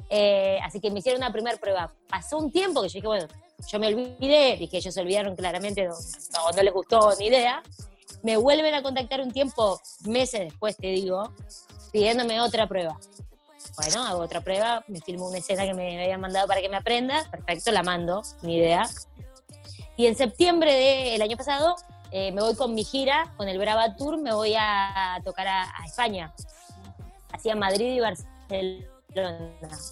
Eh, 0.10 0.58
así 0.64 0.80
que 0.80 0.90
me 0.90 1.00
hicieron 1.00 1.22
una 1.22 1.34
primera 1.34 1.58
prueba. 1.58 1.92
Pasó 2.10 2.38
un 2.38 2.54
tiempo 2.54 2.82
que 2.82 2.88
yo 2.88 2.94
dije, 2.94 3.08
bueno, 3.08 3.28
yo 3.68 3.80
me 3.80 3.88
olvidé, 3.88 4.56
dije, 4.58 4.78
ellos 4.78 4.94
se 4.94 5.02
olvidaron 5.02 5.36
claramente, 5.36 5.84
no, 5.86 5.94
no, 5.94 6.52
no 6.56 6.64
les 6.64 6.74
gustó 6.74 7.14
ni 7.20 7.28
idea. 7.28 7.62
Me 8.24 8.38
vuelven 8.38 8.74
a 8.74 8.82
contactar 8.82 9.20
un 9.20 9.32
tiempo, 9.32 9.82
meses 10.06 10.40
después, 10.40 10.78
te 10.78 10.88
digo, 10.88 11.34
pidiéndome 11.92 12.40
otra 12.40 12.66
prueba. 12.66 12.98
Bueno, 13.76 14.06
hago 14.06 14.22
otra 14.22 14.40
prueba, 14.42 14.86
me 14.88 15.02
filmo 15.02 15.28
una 15.28 15.40
escena 15.40 15.66
que 15.66 15.74
me 15.74 16.02
habían 16.02 16.22
mandado 16.22 16.48
para 16.48 16.62
que 16.62 16.70
me 16.70 16.78
aprenda, 16.78 17.28
perfecto, 17.30 17.72
la 17.72 17.84
mando, 17.84 18.22
ni 18.42 18.56
idea. 18.56 18.90
Y 19.98 20.06
en 20.06 20.16
septiembre 20.16 20.72
del 21.12 21.22
año 21.24 21.36
pasado 21.36 21.76
eh, 22.12 22.32
me 22.32 22.42
voy 22.42 22.56
con 22.56 22.74
mi 22.74 22.84
gira, 22.84 23.34
con 23.36 23.50
el 23.50 23.58
Brava 23.58 23.96
Tour, 23.96 24.18
me 24.18 24.34
voy 24.34 24.54
a 24.58 25.20
tocar 25.26 25.48
a, 25.48 25.66
España. 25.86 26.32
Hacía 27.32 27.56
Madrid 27.56 27.96
y 27.96 28.00
Barcelona, 28.00 28.86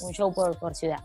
un 0.02 0.14
show 0.14 0.32
por, 0.32 0.76
ciudad. 0.76 1.04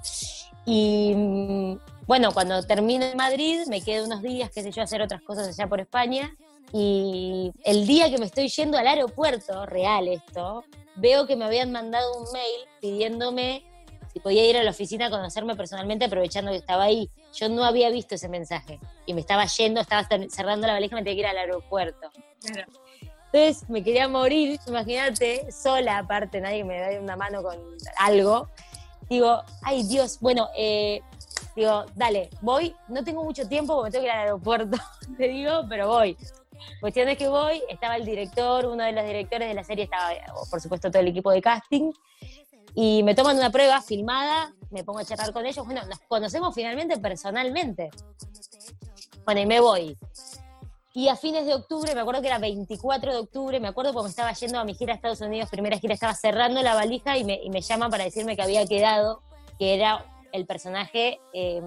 Y 0.66 1.14
mm, 1.16 1.78
bueno, 2.06 2.30
cuando 2.32 2.62
termino 2.62 3.06
en 3.06 3.16
Madrid, 3.16 3.62
me 3.68 3.80
quedo 3.80 4.04
unos 4.04 4.22
días, 4.22 4.50
qué 4.50 4.62
sé 4.62 4.70
yo, 4.70 4.82
a 4.82 4.84
hacer 4.84 5.00
otras 5.02 5.22
cosas 5.22 5.48
allá 5.48 5.66
por 5.66 5.80
España. 5.80 6.36
Y 6.72 7.52
el 7.64 7.86
día 7.86 8.10
que 8.10 8.18
me 8.18 8.26
estoy 8.26 8.48
yendo 8.48 8.78
al 8.78 8.86
aeropuerto, 8.86 9.66
real 9.66 10.08
esto, 10.08 10.62
veo 10.96 11.26
que 11.26 11.36
me 11.36 11.46
habían 11.46 11.72
mandado 11.72 12.20
un 12.20 12.30
mail 12.32 12.68
pidiéndome 12.80 13.64
si 14.12 14.20
podía 14.20 14.48
ir 14.48 14.56
a 14.56 14.62
la 14.62 14.70
oficina 14.70 15.06
a 15.06 15.10
conocerme 15.10 15.56
personalmente, 15.56 16.04
aprovechando 16.04 16.50
que 16.50 16.58
estaba 16.58 16.84
ahí. 16.84 17.10
Yo 17.32 17.48
no 17.48 17.64
había 17.64 17.90
visto 17.90 18.14
ese 18.14 18.28
mensaje 18.28 18.80
y 19.06 19.14
me 19.14 19.20
estaba 19.20 19.46
yendo, 19.46 19.80
estaba 19.80 20.06
cerrando 20.28 20.66
la 20.66 20.74
valija, 20.74 20.96
me 20.96 21.02
tenía 21.02 21.14
que 21.14 21.20
ir 21.20 21.26
al 21.26 21.38
aeropuerto. 21.38 22.10
Entonces 23.32 23.68
me 23.68 23.82
quería 23.84 24.08
morir, 24.08 24.58
imagínate, 24.66 25.50
sola 25.52 25.98
aparte, 25.98 26.40
nadie 26.40 26.64
me 26.64 26.80
da 26.80 27.00
una 27.00 27.16
mano 27.16 27.42
con 27.42 27.56
algo. 27.98 28.48
Digo, 29.08 29.42
ay 29.62 29.84
Dios, 29.84 30.18
bueno, 30.20 30.48
eh, 30.56 31.00
digo, 31.54 31.84
dale, 31.94 32.30
voy, 32.40 32.74
no 32.88 33.04
tengo 33.04 33.22
mucho 33.24 33.46
tiempo 33.48 33.74
porque 33.74 33.88
me 33.88 33.90
tengo 33.92 34.02
que 34.02 34.08
ir 34.08 34.12
al 34.12 34.20
aeropuerto, 34.20 34.78
te 35.16 35.28
digo, 35.28 35.64
pero 35.68 35.88
voy. 35.88 36.16
Cuestión 36.80 37.08
es 37.08 37.16
que 37.16 37.28
voy, 37.28 37.62
estaba 37.68 37.96
el 37.96 38.04
director, 38.04 38.66
uno 38.66 38.84
de 38.84 38.92
los 38.92 39.04
directores 39.04 39.48
de 39.48 39.54
la 39.54 39.64
serie, 39.64 39.84
estaba, 39.84 40.10
por 40.50 40.60
supuesto, 40.60 40.90
todo 40.90 41.00
el 41.00 41.08
equipo 41.08 41.30
de 41.30 41.40
casting, 41.40 41.92
y 42.74 43.02
me 43.02 43.14
toman 43.14 43.36
una 43.36 43.50
prueba 43.50 43.80
filmada, 43.82 44.54
me 44.70 44.84
pongo 44.84 45.00
a 45.00 45.04
charlar 45.04 45.32
con 45.32 45.46
ellos, 45.46 45.64
bueno, 45.64 45.82
nos 45.86 45.98
conocemos 46.00 46.54
finalmente 46.54 46.98
personalmente. 46.98 47.90
Bueno, 49.24 49.40
y 49.40 49.46
me 49.46 49.60
voy. 49.60 49.98
Y 50.92 51.08
a 51.08 51.16
fines 51.16 51.46
de 51.46 51.54
octubre, 51.54 51.94
me 51.94 52.00
acuerdo 52.00 52.20
que 52.20 52.28
era 52.28 52.38
24 52.38 53.12
de 53.12 53.18
octubre, 53.18 53.60
me 53.60 53.68
acuerdo 53.68 53.92
porque 53.92 54.04
me 54.04 54.10
estaba 54.10 54.32
yendo 54.32 54.58
a 54.58 54.64
mi 54.64 54.74
gira 54.74 54.92
a 54.92 54.96
Estados 54.96 55.20
Unidos, 55.20 55.48
primera 55.48 55.78
gira, 55.78 55.94
estaba 55.94 56.14
cerrando 56.14 56.62
la 56.62 56.74
valija 56.74 57.16
y 57.16 57.24
me, 57.24 57.40
y 57.42 57.50
me 57.50 57.60
llaman 57.60 57.90
para 57.90 58.04
decirme 58.04 58.36
que 58.36 58.42
había 58.42 58.66
quedado, 58.66 59.22
que 59.58 59.74
era 59.74 60.04
el 60.32 60.46
personaje 60.46 61.20
eh, 61.32 61.62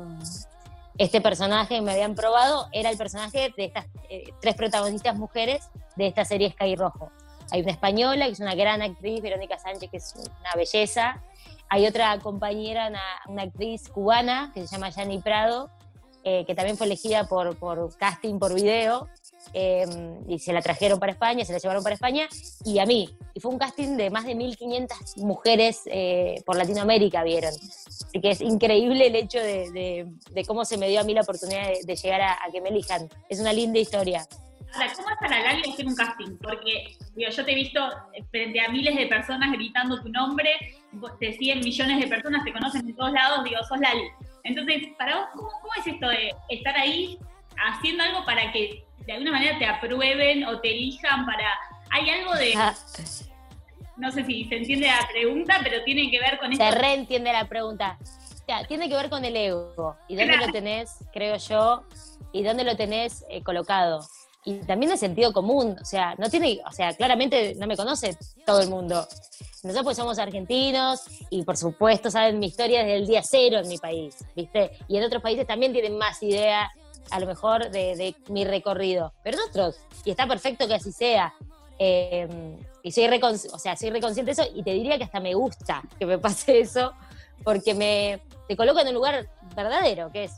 este 0.98 1.22
personaje 1.22 1.82
me 1.82 1.92
habían 1.92 2.16
probado 2.16 2.68
era 2.72 2.90
el 2.90 2.98
personaje 2.98 3.54
de 3.58 3.66
estas 3.66 3.88
eh, 4.10 4.26
tres 4.42 4.56
protagonistas 4.56 5.18
mujeres 5.18 5.70
de 5.96 6.08
esta 6.08 6.24
serie 6.26 6.52
Sky 6.52 6.76
Rojo. 6.76 7.12
Hay 7.54 7.62
una 7.62 7.72
española, 7.72 8.26
que 8.26 8.32
es 8.32 8.40
una 8.40 8.56
gran 8.56 8.82
actriz, 8.82 9.22
Verónica 9.22 9.60
Sánchez, 9.60 9.92
que 9.92 9.98
es 9.98 10.16
una 10.16 10.56
belleza. 10.56 11.22
Hay 11.70 11.86
otra 11.86 12.18
compañera, 12.20 12.92
una, 13.28 13.44
actriz 13.44 13.90
cubana, 13.90 14.52
que 14.56 14.66
se 14.66 14.76
llama 14.76 14.90
Yani 14.90 15.20
Prado, 15.20 15.70
eh, 16.24 16.46
que 16.46 16.56
también 16.56 16.78
fue 16.78 16.88
elegida 16.88 17.28
por, 17.28 17.56
por 17.58 17.96
casting 17.96 18.40
por 18.40 18.56
video, 18.56 19.08
Em, 19.52 20.30
y 20.30 20.40
se 20.40 20.54
la 20.54 20.62
trajeron 20.62 21.00
para 21.00 21.12
España, 21.12 21.44
se 21.44 21.52
la 21.52 21.60
llevaron 21.60 21.84
para 21.84 21.96
España 21.96 22.28
y 22.64 22.80
a 22.80 22.86
mí. 22.86 23.10
Y 23.34 23.40
fue 23.40 23.52
un 23.52 23.58
casting 23.58 23.98
de 23.98 24.10
más 24.10 24.26
de 24.26 24.36
1.500 24.36 25.18
mujeres 25.18 25.82
eh, 25.86 26.42
por 26.46 26.56
Latinoamérica, 26.56 27.24
vieron. 27.24 27.54
Así 27.54 28.22
que 28.22 28.32
es 28.32 28.42
increíble 28.42 29.08
el 29.08 29.16
hecho 29.16 29.40
de, 29.40 30.08
cómo 30.48 30.66
se 30.66 30.78
me 30.78 30.88
dio 30.88 31.02
a 31.02 31.04
mí 31.04 31.14
la 31.14 31.22
oportunidad 31.22 31.68
de, 31.84 31.96
llegar 31.96 32.22
a, 32.22 32.38
que 32.52 32.62
me 32.62 32.70
elijan. 32.70 33.10
Es 33.30 33.40
una 33.40 33.54
linda 33.54 33.80
historia. 33.80 34.26
Ahora, 34.74 34.92
¿cómo 34.96 35.10
es 35.10 35.18
para 35.20 35.40
Lali 35.40 35.72
hacer 35.72 35.86
un 35.86 35.96
casting? 35.96 36.38
Porque 36.42 36.98
yo 37.16 37.46
te 37.46 37.52
he 37.52 37.56
visto 37.56 37.80
frente 38.32 38.60
a 38.60 38.70
miles 38.70 38.96
de 38.96 39.06
personas 39.06 39.52
gritando 39.52 40.02
tu 40.02 40.10
nombre, 40.10 40.50
te 41.20 41.34
siguen 41.34 41.60
millones 41.60 42.00
de 42.00 42.08
personas, 42.08 42.44
te 42.44 42.52
conocen 42.52 42.88
de 42.88 42.94
todos 42.94 43.12
lados, 43.12 43.44
digo, 43.44 43.64
sos 43.64 43.80
Lali. 43.80 44.10
Entonces, 44.44 44.90
para 44.98 45.18
vos, 45.18 45.26
¿cómo, 45.34 45.50
cómo 45.62 45.74
es 45.78 45.88
esto 45.88 46.08
de 46.08 46.32
estar 46.50 46.76
ahí 46.76 47.20
haciendo 47.56 48.04
algo 48.04 48.26
para 48.26 48.52
que 48.52 48.84
de 49.06 49.14
alguna 49.14 49.32
manera 49.32 49.58
te 49.60 49.66
aprueben 49.66 50.46
o 50.46 50.60
te 50.60 50.72
elijan 50.72 51.26
para... 51.26 51.48
Hay 51.92 52.10
algo 52.10 52.34
de... 52.34 52.54
No 53.96 54.12
sé 54.12 54.26
si 54.26 54.46
se 54.46 54.58
entiende 54.58 54.88
la 54.88 55.08
pregunta, 55.12 55.60
pero 55.64 55.84
tiene 55.84 56.10
que 56.10 56.20
ver 56.20 56.40
con 56.40 56.52
esto. 56.52 56.66
Se 56.66 56.72
reentiende 56.72 57.32
la 57.32 57.46
pregunta. 57.48 58.00
O 58.02 58.46
sea, 58.46 58.66
tiene 58.66 58.90
que 58.90 58.96
ver 58.96 59.10
con 59.10 59.24
el 59.24 59.36
ego. 59.36 59.96
¿Y 60.08 60.16
dónde 60.16 60.36
lo 60.38 60.52
tenés, 60.52 60.98
creo 61.14 61.38
yo? 61.38 61.84
¿Y 62.32 62.42
dónde 62.42 62.64
lo 62.64 62.76
tenés 62.76 63.24
eh, 63.30 63.44
colocado? 63.44 64.04
Y 64.46 64.56
también 64.60 64.92
el 64.92 64.98
sentido 64.98 65.32
común. 65.34 65.78
O 65.82 65.86
sea, 65.86 66.16
no 66.18 66.30
tiene... 66.30 66.60
O 66.68 66.72
sea, 66.72 66.94
claramente 66.94 67.56
no 67.56 67.68
me 67.68 67.78
conoce 67.78 68.18
todo 68.46 68.62
el 68.62 68.70
mundo. 68.70 69.08
Nosotros 69.64 69.84
pues 69.86 69.98
somos 69.98 70.20
argentinos 70.20 71.04
y 71.30 71.44
por 71.44 71.56
supuesto 71.56 72.12
saben 72.12 72.38
mi 72.38 72.48
historia 72.48 72.80
desde 72.80 72.98
el 72.98 73.08
día 73.08 73.22
cero 73.24 73.60
en 73.60 73.70
mi 73.70 73.78
país, 73.78 74.18
¿viste? 74.36 74.72
Y 74.90 74.98
en 74.98 75.06
otros 75.06 75.22
países 75.22 75.48
también 75.48 75.72
tienen 75.72 75.98
más 75.98 76.22
idea 76.22 76.70
a 77.12 77.20
lo 77.20 77.28
mejor 77.28 77.70
de, 77.72 78.16
mi 78.28 78.44
recorrido, 78.44 79.14
pero 79.24 79.38
otros, 79.48 79.78
y 80.04 80.12
está 80.12 80.28
perfecto 80.28 80.68
que 80.68 80.76
así 80.76 80.92
sea. 80.92 81.34
Eh, 81.80 82.28
y 82.82 82.92
soy, 82.92 83.08
o 83.22 83.60
sea, 83.60 83.76
soy 83.76 83.90
reconsciente 83.90 84.34
de 84.34 84.42
eso 84.42 84.52
y 84.54 84.64
te 84.64 84.72
diría 84.72 84.98
que 84.98 85.06
hasta 85.06 85.20
me 85.20 85.34
gusta 85.34 85.82
que 85.98 86.06
me 86.06 86.18
pase 86.18 86.60
eso, 86.60 86.94
porque 87.44 87.74
me 87.74 88.22
te 88.48 88.58
coloca 88.58 88.82
en 88.82 88.90
un 88.90 88.96
lugar 88.96 89.30
verdadero, 89.56 90.12
que 90.12 90.26
es 90.26 90.34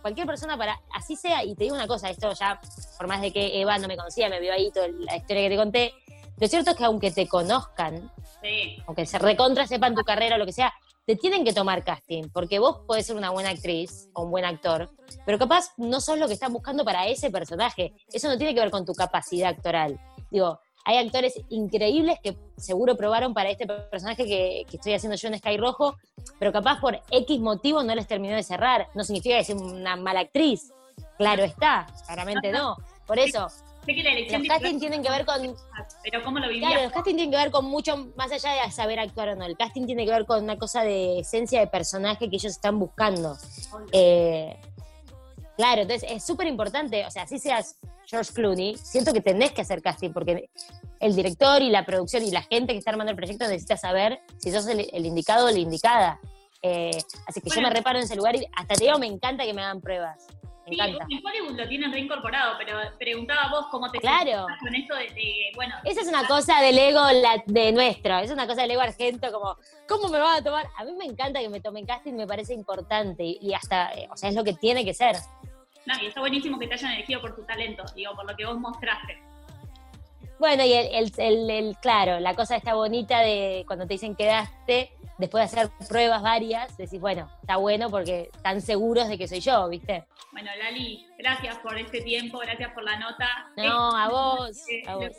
cualquier 0.00 0.26
persona 0.26 0.56
para, 0.56 0.80
así 0.94 1.16
sea, 1.16 1.44
y 1.44 1.54
te 1.54 1.64
digo 1.64 1.76
una 1.76 1.86
cosa, 1.86 2.10
esto 2.10 2.32
ya, 2.32 2.60
por 2.96 3.06
más 3.06 3.20
de 3.20 3.32
que 3.32 3.60
Eva 3.60 3.78
no 3.78 3.88
me 3.88 3.96
conocía, 3.96 4.28
me 4.28 4.40
vio 4.40 4.52
ahí 4.52 4.70
toda 4.70 4.88
la 4.88 5.16
historia 5.16 5.42
que 5.42 5.50
te 5.50 5.56
conté, 5.56 5.94
lo 6.38 6.48
cierto 6.48 6.70
es 6.70 6.76
que 6.76 6.84
aunque 6.84 7.10
te 7.10 7.28
conozcan, 7.28 8.10
aunque 8.86 9.04
se 9.06 9.18
recontra 9.18 9.66
sepan 9.66 9.94
tu 9.94 10.02
carrera 10.02 10.36
o 10.36 10.38
lo 10.38 10.46
que 10.46 10.52
sea, 10.52 10.72
te 11.06 11.16
tienen 11.16 11.44
que 11.44 11.52
tomar 11.52 11.84
casting, 11.84 12.30
porque 12.32 12.58
vos 12.58 12.80
podés 12.86 13.06
ser 13.06 13.16
una 13.16 13.30
buena 13.30 13.50
actriz 13.50 14.08
o 14.14 14.22
un 14.22 14.30
buen 14.30 14.44
actor, 14.44 14.90
pero 15.26 15.38
capaz 15.38 15.72
no 15.76 16.00
sos 16.00 16.18
lo 16.18 16.28
que 16.28 16.34
están 16.34 16.52
buscando 16.52 16.84
para 16.84 17.08
ese 17.08 17.30
personaje. 17.30 17.94
Eso 18.12 18.28
no 18.28 18.38
tiene 18.38 18.54
que 18.54 18.60
ver 18.60 18.70
con 18.70 18.84
tu 18.84 18.94
capacidad 18.94 19.50
actoral. 19.50 20.00
Digo, 20.30 20.60
hay 20.84 20.98
actores 20.98 21.34
increíbles 21.48 22.18
que 22.22 22.36
seguro 22.56 22.96
probaron 22.96 23.34
para 23.34 23.50
este 23.50 23.66
personaje 23.66 24.24
que, 24.24 24.66
estoy 24.72 24.94
haciendo 24.94 25.16
yo 25.16 25.28
en 25.28 25.38
Sky 25.38 25.56
Rojo, 25.56 25.96
pero 26.38 26.52
capaz 26.52 26.80
por 26.80 27.00
X 27.10 27.40
motivo 27.40 27.82
no 27.82 27.94
les 27.94 28.06
terminó 28.06 28.34
de 28.34 28.42
cerrar. 28.42 28.88
No 28.94 29.04
significa 29.04 29.36
que 29.38 29.44
sea 29.44 29.56
una 29.56 29.96
mala 29.96 30.20
actriz. 30.20 30.72
Claro 31.18 31.44
está, 31.44 31.86
claramente 32.06 32.50
no. 32.52 32.76
Por 33.06 33.18
eso, 33.18 33.48
los 33.86 34.48
castings 34.48 34.80
tienen 34.80 35.02
que 35.02 35.10
ver 35.10 35.24
con. 35.24 35.56
Pero 36.02 36.22
cómo 36.22 36.38
lo 36.38 36.48
Claro, 36.48 36.82
los 36.82 36.92
castings 36.92 37.16
tienen 37.16 37.30
que 37.30 37.36
ver 37.36 37.50
con 37.50 37.64
mucho 37.64 38.10
más 38.16 38.30
allá 38.30 38.64
de 38.64 38.70
saber 38.70 39.00
actuar 39.00 39.30
o 39.30 39.36
no. 39.36 39.44
El 39.44 39.56
casting 39.56 39.86
tiene 39.86 40.04
que 40.04 40.12
ver 40.12 40.26
con 40.26 40.42
una 40.42 40.58
cosa 40.58 40.82
de 40.82 41.20
esencia 41.20 41.60
de 41.60 41.66
personaje 41.66 42.28
que 42.28 42.36
ellos 42.36 42.52
están 42.52 42.78
buscando. 42.78 43.36
Eh, 43.92 44.56
claro, 45.56 45.82
entonces 45.82 46.10
es 46.10 46.24
súper 46.24 46.46
importante. 46.46 47.04
O 47.06 47.10
sea, 47.10 47.26
si 47.26 47.38
seas 47.38 47.78
George 48.06 48.32
Clooney, 48.32 48.76
siento 48.76 49.12
que 49.12 49.20
tenés 49.20 49.52
que 49.52 49.62
hacer 49.62 49.82
casting 49.82 50.10
porque 50.12 50.50
el 51.00 51.16
director 51.16 51.62
y 51.62 51.70
la 51.70 51.84
producción 51.84 52.22
y 52.22 52.30
la 52.30 52.42
gente 52.42 52.72
que 52.72 52.78
está 52.78 52.90
armando 52.90 53.10
el 53.10 53.16
proyecto 53.16 53.44
necesita 53.44 53.76
saber 53.76 54.20
si 54.38 54.52
sos 54.52 54.66
el, 54.66 55.06
indicado 55.06 55.46
o 55.46 55.50
la 55.50 55.58
indicada. 55.58 56.20
Eh, 56.62 56.90
así 57.26 57.40
que 57.40 57.50
yo 57.50 57.62
me 57.62 57.70
reparo 57.70 57.98
en 57.98 58.04
ese 58.04 58.16
lugar 58.16 58.36
y 58.36 58.46
hasta 58.54 58.74
te 58.74 58.84
digo, 58.84 58.98
me 58.98 59.06
encanta 59.06 59.44
que 59.44 59.54
me 59.54 59.62
hagan 59.62 59.80
pruebas 59.80 60.28
sí, 60.70 60.78
en 60.80 61.26
Hollywood 61.26 61.58
lo 61.58 61.68
tienen 61.68 61.92
reincorporado, 61.92 62.56
pero 62.58 62.78
preguntaba 62.98 63.48
vos 63.50 63.66
cómo 63.70 63.90
te 63.90 63.98
claro. 63.98 64.46
con 64.60 64.74
esto 64.74 64.94
de, 64.94 65.52
bueno. 65.54 65.74
Esa 65.84 66.00
es 66.02 66.08
una 66.08 66.26
cosa 66.26 66.60
del 66.60 66.78
ego 66.78 67.02
de 67.46 67.72
nuestro, 67.72 68.18
es 68.18 68.30
una 68.30 68.46
cosa 68.46 68.62
del 68.62 68.72
ego 68.72 68.80
argento, 68.80 69.32
como, 69.32 69.56
¿cómo 69.88 70.08
me 70.08 70.18
van 70.18 70.38
a 70.38 70.44
tomar? 70.44 70.66
A 70.76 70.84
mí 70.84 70.92
me 70.92 71.04
encanta 71.04 71.40
que 71.40 71.48
me 71.48 71.60
tomen 71.60 71.86
casting, 71.86 72.14
me 72.14 72.26
parece 72.26 72.54
importante 72.54 73.24
y 73.24 73.52
hasta, 73.54 73.92
eh, 73.94 74.08
o 74.10 74.16
sea, 74.16 74.28
es 74.28 74.34
lo 74.34 74.44
que 74.44 74.54
tiene 74.54 74.84
que 74.84 74.94
ser. 74.94 75.16
No, 75.86 75.94
y 76.02 76.06
está 76.06 76.20
buenísimo 76.20 76.58
que 76.58 76.66
te 76.66 76.74
hayan 76.74 76.92
elegido 76.92 77.20
por 77.20 77.34
tu 77.34 77.42
talento, 77.44 77.84
digo, 77.94 78.14
por 78.14 78.28
lo 78.28 78.36
que 78.36 78.44
vos 78.44 78.58
mostraste. 78.58 79.29
Bueno, 80.40 80.64
y 80.64 80.72
el, 80.72 81.12
el, 81.18 81.50
el, 81.50 81.76
claro, 81.82 82.18
la 82.18 82.34
cosa 82.34 82.56
está 82.56 82.72
bonita 82.72 83.20
de 83.20 83.62
cuando 83.66 83.86
te 83.86 83.92
dicen 83.92 84.16
quedaste, 84.16 84.90
después 85.18 85.52
de 85.52 85.60
hacer 85.60 85.70
pruebas 85.86 86.22
varias, 86.22 86.78
decís, 86.78 86.98
bueno, 86.98 87.30
está 87.42 87.56
bueno 87.56 87.90
porque 87.90 88.30
están 88.34 88.62
seguros 88.62 89.08
de 89.08 89.18
que 89.18 89.28
soy 89.28 89.40
yo, 89.40 89.68
¿viste? 89.68 90.06
Bueno, 90.32 90.50
Lali, 90.58 91.06
gracias 91.18 91.58
por 91.58 91.76
este 91.76 92.00
tiempo, 92.00 92.38
gracias 92.38 92.72
por 92.72 92.84
la 92.84 92.98
nota. 92.98 93.28
No, 93.58 93.94
a 93.94 94.08
vos, 94.08 94.58
a 94.86 94.96
vos. 94.96 95.14